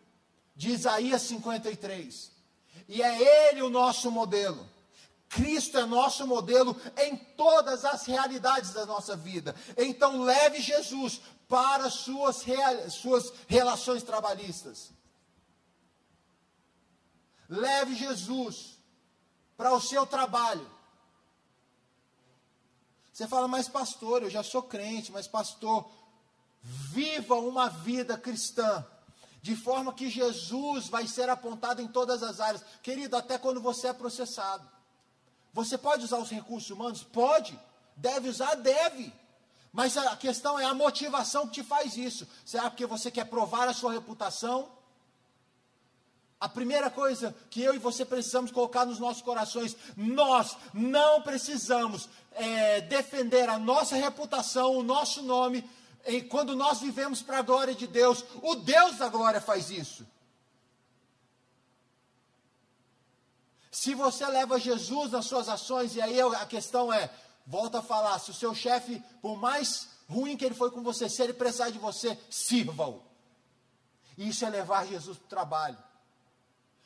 de 0.55 0.71
Isaías 0.71 1.23
53, 1.23 2.31
e 2.89 3.03
é 3.03 3.49
Ele 3.51 3.63
o 3.63 3.71
nosso 3.71 4.11
modelo. 4.11 4.69
Cristo 5.29 5.79
é 5.79 5.85
nosso 5.85 6.27
modelo 6.27 6.77
em 6.99 7.17
todas 7.17 7.85
as 7.85 8.05
realidades 8.05 8.73
da 8.73 8.85
nossa 8.85 9.15
vida. 9.17 9.55
Então, 9.77 10.23
leve 10.23 10.61
Jesus 10.61 11.21
para 11.49 11.89
suas, 11.89 12.45
suas 12.91 13.33
relações 13.47 14.03
trabalhistas. 14.03 14.91
Leve 17.49 17.95
Jesus 17.95 18.77
para 19.57 19.73
o 19.73 19.81
seu 19.81 20.05
trabalho. 20.05 20.69
Você 23.21 23.29
fala, 23.29 23.47
mas 23.47 23.69
pastor, 23.69 24.23
eu 24.23 24.31
já 24.31 24.43
sou 24.43 24.63
crente, 24.63 25.13
mas 25.13 25.29
pastor, 25.29 25.87
viva 26.63 27.35
uma 27.35 27.69
vida 27.69 28.17
cristã, 28.17 28.83
de 29.43 29.55
forma 29.55 29.93
que 29.93 30.09
Jesus 30.09 30.89
vai 30.89 31.07
ser 31.07 31.29
apontado 31.29 31.83
em 31.83 31.87
todas 31.87 32.23
as 32.23 32.41
áreas. 32.41 32.65
Querido, 32.83 33.15
até 33.15 33.37
quando 33.37 33.61
você 33.61 33.89
é 33.89 33.93
processado. 33.93 34.67
Você 35.53 35.77
pode 35.77 36.03
usar 36.03 36.17
os 36.17 36.31
recursos 36.31 36.71
humanos? 36.71 37.03
Pode. 37.03 37.61
Deve 37.95 38.31
usar? 38.31 38.55
Deve. 38.55 39.13
Mas 39.71 39.99
a 39.99 40.17
questão 40.17 40.59
é 40.59 40.65
a 40.65 40.73
motivação 40.73 41.47
que 41.47 41.61
te 41.61 41.63
faz 41.63 41.99
isso. 41.99 42.27
Será 42.43 42.71
porque 42.71 42.87
você 42.87 43.11
quer 43.11 43.27
provar 43.27 43.69
a 43.69 43.75
sua 43.75 43.93
reputação? 43.93 44.67
A 46.41 46.49
primeira 46.49 46.89
coisa 46.89 47.37
que 47.51 47.61
eu 47.61 47.75
e 47.75 47.79
você 47.79 48.03
precisamos 48.03 48.51
colocar 48.51 48.87
nos 48.87 48.99
nossos 48.99 49.21
corações, 49.21 49.77
nós 49.95 50.57
não 50.73 51.21
precisamos 51.21 52.09
é, 52.33 52.81
defender 52.81 53.47
a 53.51 53.59
nossa 53.59 53.95
reputação, 53.95 54.75
o 54.75 54.83
nosso 54.83 55.23
nome, 55.23 55.69
quando 56.31 56.57
nós 56.57 56.81
vivemos 56.81 57.21
para 57.21 57.39
a 57.39 57.43
glória 57.43 57.75
de 57.75 57.87
Deus. 57.87 58.25
O 58.43 58.55
Deus 58.55 58.97
da 58.97 59.09
glória 59.09 59.39
faz 59.39 59.71
isso. 59.71 60.07
Se 63.71 63.95
você 63.95 64.27
leva 64.27 64.59
Jesus 64.59 65.13
nas 65.13 65.27
suas 65.27 65.47
ações, 65.47 65.95
e 65.95 66.01
aí 66.01 66.21
a 66.21 66.47
questão 66.47 66.91
é, 66.91 67.11
volta 67.47 67.81
a 67.81 67.83
falar, 67.83 68.19
se 68.19 68.31
o 68.31 68.35
seu 68.35 68.55
chefe, 68.55 69.03
por 69.21 69.37
mais 69.37 69.91
ruim 70.09 70.39
que 70.39 70.45
ele 70.45 70.55
foi 70.55 70.71
com 70.71 70.83
você, 70.83 71.07
se 71.07 71.23
ele 71.23 71.35
precisar 71.35 71.69
de 71.69 71.79
você, 71.79 72.19
sirva-o. 72.31 73.03
Isso 74.17 74.45
é 74.45 74.51
levar 74.51 74.87
Jesus 74.87 75.19
para 75.19 75.27
o 75.27 75.29
trabalho. 75.29 75.90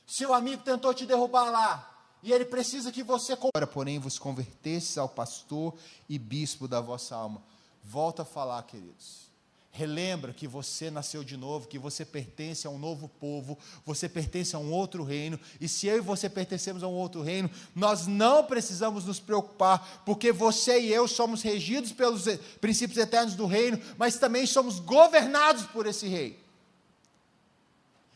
Seu 0.07 0.35
amigo 0.35 0.62
tentou 0.62 0.93
te 0.93 1.07
derrubar 1.07 1.51
lá, 1.51 1.95
e 2.23 2.33
ele 2.33 2.45
precisa 2.45 2.90
que 2.90 3.03
você. 3.03 3.33
Agora, 3.33 3.67
porém, 3.67 3.99
vos 3.99 4.19
convertesses 4.19 4.97
ao 4.97 5.09
pastor 5.09 5.75
e 6.09 6.19
bispo 6.19 6.67
da 6.67 6.81
vossa 6.81 7.14
alma. 7.14 7.43
Volta 7.83 8.23
a 8.23 8.25
falar, 8.25 8.62
queridos. 8.62 9.25
Relembra 9.71 10.33
que 10.33 10.47
você 10.47 10.88
nasceu 10.88 11.25
de 11.25 11.37
novo, 11.37 11.67
que 11.67 11.81
você 11.81 12.05
pertence 12.05 12.64
a 12.64 12.71
um 12.71 12.79
novo 12.79 13.09
povo, 13.09 13.59
você 13.85 14.09
pertence 14.09 14.55
a 14.55 14.59
um 14.59 14.71
outro 14.71 15.03
reino, 15.03 15.38
e 15.61 15.69
se 15.69 15.88
eu 15.88 15.97
e 15.97 16.01
você 16.01 16.31
pertencemos 16.31 16.85
a 16.85 16.87
um 16.87 16.95
outro 16.95 17.23
reino, 17.23 17.51
nós 17.75 18.07
não 18.07 18.45
precisamos 18.45 19.05
nos 19.05 19.19
preocupar, 19.19 20.05
porque 20.07 20.31
você 20.31 20.81
e 20.81 20.93
eu 20.93 21.09
somos 21.09 21.43
regidos 21.43 21.90
pelos 21.90 22.25
princípios 22.61 22.99
eternos 22.99 23.35
do 23.35 23.47
reino, 23.47 23.81
mas 23.99 24.17
também 24.17 24.47
somos 24.47 24.79
governados 24.79 25.64
por 25.67 25.87
esse 25.87 26.07
rei. 26.07 26.44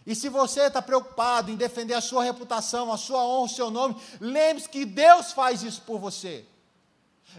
E 0.09 0.15
se 0.15 0.31
você 0.31 0.63
está 0.63 0.81
preocupado 0.81 1.51
em 1.51 1.55
defender 1.55 1.93
a 1.93 2.01
sua 2.01 2.25
reputação, 2.25 2.91
a 2.91 2.97
sua 2.97 3.23
honra, 3.23 3.45
o 3.45 3.55
seu 3.55 3.71
nome, 3.71 3.95
lembre-se 4.19 4.67
que 4.67 4.87
Deus 4.87 5.33
faz 5.33 5.63
isso 5.63 5.83
por 5.83 5.99
você. 5.99 6.47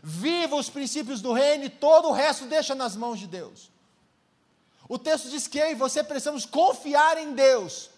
Viva 0.03 0.55
os 0.55 0.69
princípios 0.69 1.19
do 1.19 1.33
reino 1.33 1.63
e 1.63 1.69
todo 1.69 2.09
o 2.09 2.11
resto 2.11 2.45
deixa 2.45 2.75
nas 2.75 2.95
mãos 2.95 3.17
de 3.17 3.25
Deus. 3.25 3.71
O 4.87 4.99
texto 4.99 5.31
diz 5.31 5.47
que 5.47 5.57
eu 5.57 5.71
e 5.71 5.73
você 5.73 6.03
precisamos 6.03 6.45
confiar 6.45 7.17
em 7.17 7.33
Deus. 7.33 7.89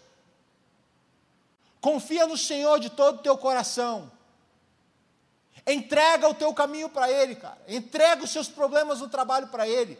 Confia 1.78 2.26
no 2.26 2.38
Senhor 2.38 2.80
de 2.80 2.88
todo 2.88 3.16
o 3.16 3.22
teu 3.22 3.36
coração. 3.36 4.10
Entrega 5.66 6.26
o 6.26 6.34
teu 6.34 6.54
caminho 6.54 6.88
para 6.88 7.10
Ele, 7.10 7.34
cara. 7.34 7.60
Entrega 7.68 8.24
os 8.24 8.30
seus 8.30 8.48
problemas 8.48 9.00
no 9.00 9.08
trabalho 9.10 9.48
para 9.48 9.68
Ele. 9.68 9.98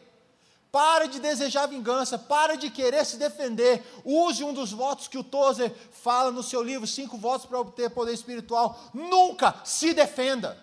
Para 0.73 1.07
de 1.07 1.21
desejar 1.21 1.67
vingança, 1.67 2.19
para 2.19 2.57
de 2.57 2.71
querer 2.71 3.05
se 3.05 3.19
defender. 3.19 3.85
Use 4.05 4.43
um 4.43 4.55
dos 4.55 4.73
votos 4.73 5.07
que 5.07 5.19
o 5.19 5.23
Tozer 5.23 5.73
fala 5.93 6.33
no 6.33 6.43
seu 6.43 6.63
livro, 6.63 6.87
Cinco 6.87 7.19
Votos 7.19 7.47
para 7.47 7.61
Obter 7.61 7.91
Poder 7.91 8.15
Espiritual. 8.15 8.81
Nunca 8.95 9.55
se 9.65 9.93
defenda. 9.93 10.59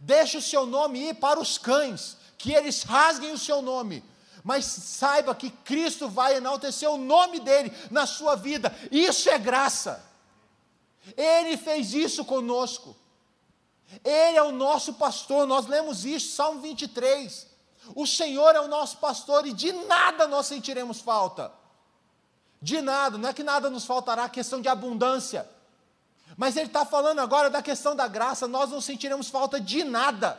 Deixe 0.00 0.38
o 0.38 0.42
seu 0.42 0.64
nome 0.64 1.10
ir 1.10 1.14
para 1.16 1.38
os 1.38 1.58
cães, 1.58 2.16
que 2.38 2.52
eles 2.52 2.82
rasguem 2.82 3.32
o 3.32 3.38
seu 3.38 3.60
nome 3.60 4.02
mas 4.44 4.64
saiba 4.64 5.34
que 5.34 5.50
Cristo 5.50 6.08
vai 6.08 6.36
enaltecer 6.36 6.88
o 6.88 6.96
nome 6.96 7.40
dele 7.40 7.70
na 7.90 8.06
sua 8.06 8.34
vida. 8.34 8.74
Isso 8.90 9.28
é 9.28 9.38
graça. 9.38 10.02
Ele 11.16 11.56
fez 11.56 11.92
isso 11.92 12.24
conosco. 12.24 12.96
Ele 14.04 14.36
é 14.36 14.42
o 14.42 14.52
nosso 14.52 14.94
pastor. 14.94 15.46
Nós 15.46 15.66
lemos 15.66 16.04
isso, 16.04 16.34
Salmo 16.34 16.60
23. 16.60 17.47
O 17.94 18.06
Senhor 18.06 18.54
é 18.54 18.60
o 18.60 18.68
nosso 18.68 18.98
pastor 18.98 19.46
e 19.46 19.52
de 19.52 19.72
nada 19.72 20.26
nós 20.26 20.46
sentiremos 20.46 21.00
falta. 21.00 21.52
De 22.60 22.80
nada, 22.80 23.16
não 23.18 23.28
é 23.28 23.32
que 23.32 23.42
nada 23.42 23.70
nos 23.70 23.84
faltará, 23.84 24.24
a 24.24 24.28
questão 24.28 24.60
de 24.60 24.68
abundância. 24.68 25.48
Mas 26.36 26.56
ele 26.56 26.66
está 26.66 26.84
falando 26.84 27.20
agora 27.20 27.48
da 27.48 27.62
questão 27.62 27.94
da 27.94 28.06
graça, 28.08 28.48
nós 28.48 28.70
não 28.70 28.80
sentiremos 28.80 29.28
falta 29.28 29.60
de 29.60 29.84
nada 29.84 30.38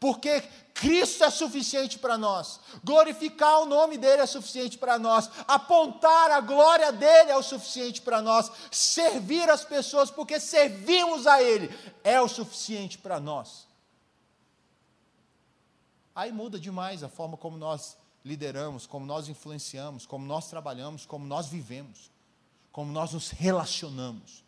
porque 0.00 0.42
Cristo 0.72 1.22
é 1.22 1.30
suficiente 1.30 1.98
para 1.98 2.16
nós, 2.16 2.58
glorificar 2.82 3.60
o 3.60 3.66
nome 3.66 3.98
dele 3.98 4.22
é 4.22 4.26
suficiente 4.26 4.78
para 4.78 4.98
nós, 4.98 5.28
apontar 5.46 6.30
a 6.30 6.40
glória 6.40 6.90
dele 6.90 7.30
é 7.30 7.36
o 7.36 7.42
suficiente 7.42 8.00
para 8.00 8.22
nós, 8.22 8.50
servir 8.70 9.50
as 9.50 9.62
pessoas 9.62 10.10
porque 10.10 10.40
servimos 10.40 11.26
a 11.26 11.42
ele 11.42 11.68
é 12.02 12.18
o 12.18 12.26
suficiente 12.26 12.96
para 12.96 13.20
nós. 13.20 13.68
Aí 16.14 16.32
muda 16.32 16.58
demais 16.58 17.02
a 17.02 17.08
forma 17.08 17.36
como 17.36 17.56
nós 17.56 17.96
lideramos, 18.24 18.86
como 18.86 19.06
nós 19.06 19.28
influenciamos, 19.28 20.06
como 20.06 20.26
nós 20.26 20.48
trabalhamos, 20.48 21.06
como 21.06 21.26
nós 21.26 21.46
vivemos, 21.48 22.10
como 22.72 22.92
nós 22.92 23.12
nos 23.12 23.30
relacionamos. 23.30 24.44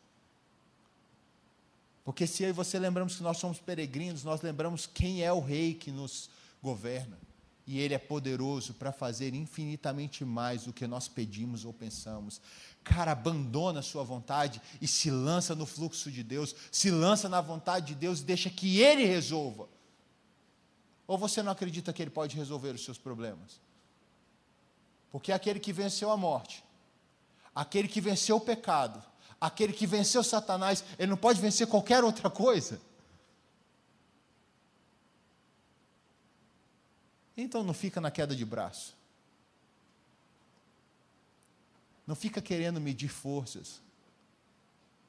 Porque 2.05 2.27
se 2.27 2.43
eu 2.43 2.49
e 2.49 2.53
você 2.53 2.79
lembramos 2.79 3.17
que 3.17 3.23
nós 3.23 3.39
somos 3.39 3.59
peregrinos, 3.59 4.25
nós 4.25 4.43
lembramos 4.43 4.87
quem 4.87 5.23
é 5.23 5.33
o 5.33 5.41
rei 5.41 5.75
que 5.75 5.91
nos 5.91 6.29
governa. 6.63 7.19
E 7.65 7.79
ele 7.79 7.95
é 7.95 7.99
poderoso 7.99 8.75
para 8.75 8.91
fazer 8.91 9.35
infinitamente 9.35 10.25
mais 10.25 10.65
do 10.65 10.73
que 10.73 10.85
nós 10.87 11.07
pedimos 11.07 11.65
ou 11.65 11.73
pensamos. 11.73 12.41
Cara, 12.83 13.13
abandona 13.13 13.79
a 13.79 13.85
sua 13.85 14.03
vontade 14.03 14.61
e 14.81 14.89
se 14.89 15.13
lança 15.13 15.55
no 15.55 15.65
fluxo 15.65 16.11
de 16.11 16.25
Deus, 16.25 16.57
se 16.73 16.91
lança 16.91 17.29
na 17.29 17.41
vontade 17.41 17.87
de 17.87 17.95
Deus 17.95 18.21
e 18.21 18.25
deixa 18.25 18.51
que 18.51 18.81
ele 18.81 19.05
resolva. 19.05 19.69
Ou 21.07 21.19
você 21.19 21.43
não 21.43 21.53
acredita 21.53 21.93
que 21.93 22.03
ele 22.03 22.11
pode 22.11 22.37
resolver 22.37 22.71
os 22.71 22.85
seus 22.85 22.99
problemas? 22.99 23.61
Porque 25.11 25.33
aquele 25.33 25.61
que 25.61 25.73
venceu 25.73 26.11
a 26.11 26.17
morte, 26.17 26.65
aquele 27.55 27.87
que 27.87 28.01
venceu 28.01 28.37
o 28.37 28.41
pecado, 28.41 29.03
aquele 29.41 29.73
que 29.73 29.87
venceu 29.87 30.23
Satanás, 30.25 30.85
ele 30.99 31.11
não 31.11 31.17
pode 31.17 31.41
vencer 31.41 31.67
qualquer 31.67 32.03
outra 32.03 32.31
coisa. 32.31 32.81
Então 37.37 37.63
não 37.63 37.75
fica 37.75 38.01
na 38.01 38.11
queda 38.11 38.35
de 38.35 38.45
braço. 38.45 38.97
Não 42.07 42.15
fica 42.15 42.41
querendo 42.41 42.81
medir 42.81 43.09
forças. 43.09 43.81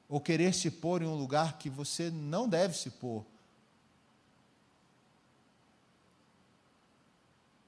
Ou 0.08 0.20
querer 0.20 0.54
se 0.54 0.70
pôr 0.70 1.02
em 1.02 1.06
um 1.06 1.16
lugar 1.16 1.58
que 1.58 1.70
você 1.70 2.10
não 2.10 2.48
deve 2.48 2.76
se 2.76 2.90
pôr. 2.90 3.24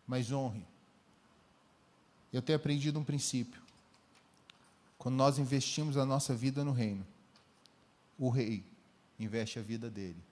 Mas 0.07 0.31
honre. 0.31 0.65
Eu 2.33 2.43
tenho 2.43 2.57
aprendido 2.57 2.99
um 2.99 3.05
princípio. 3.05 3.61
Quando 4.99 5.17
nós 5.17 5.39
investimos 5.39 5.97
a 5.97 6.05
nossa 6.05 6.35
vida 6.35 6.65
no 6.65 6.73
reino, 6.73 7.07
o 8.19 8.29
rei 8.29 8.65
investe 9.19 9.59
a 9.59 9.63
vida 9.63 9.91
dele 9.91 10.23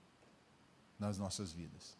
nas 0.99 1.17
nossas 1.17 1.51
vidas. 1.51 1.95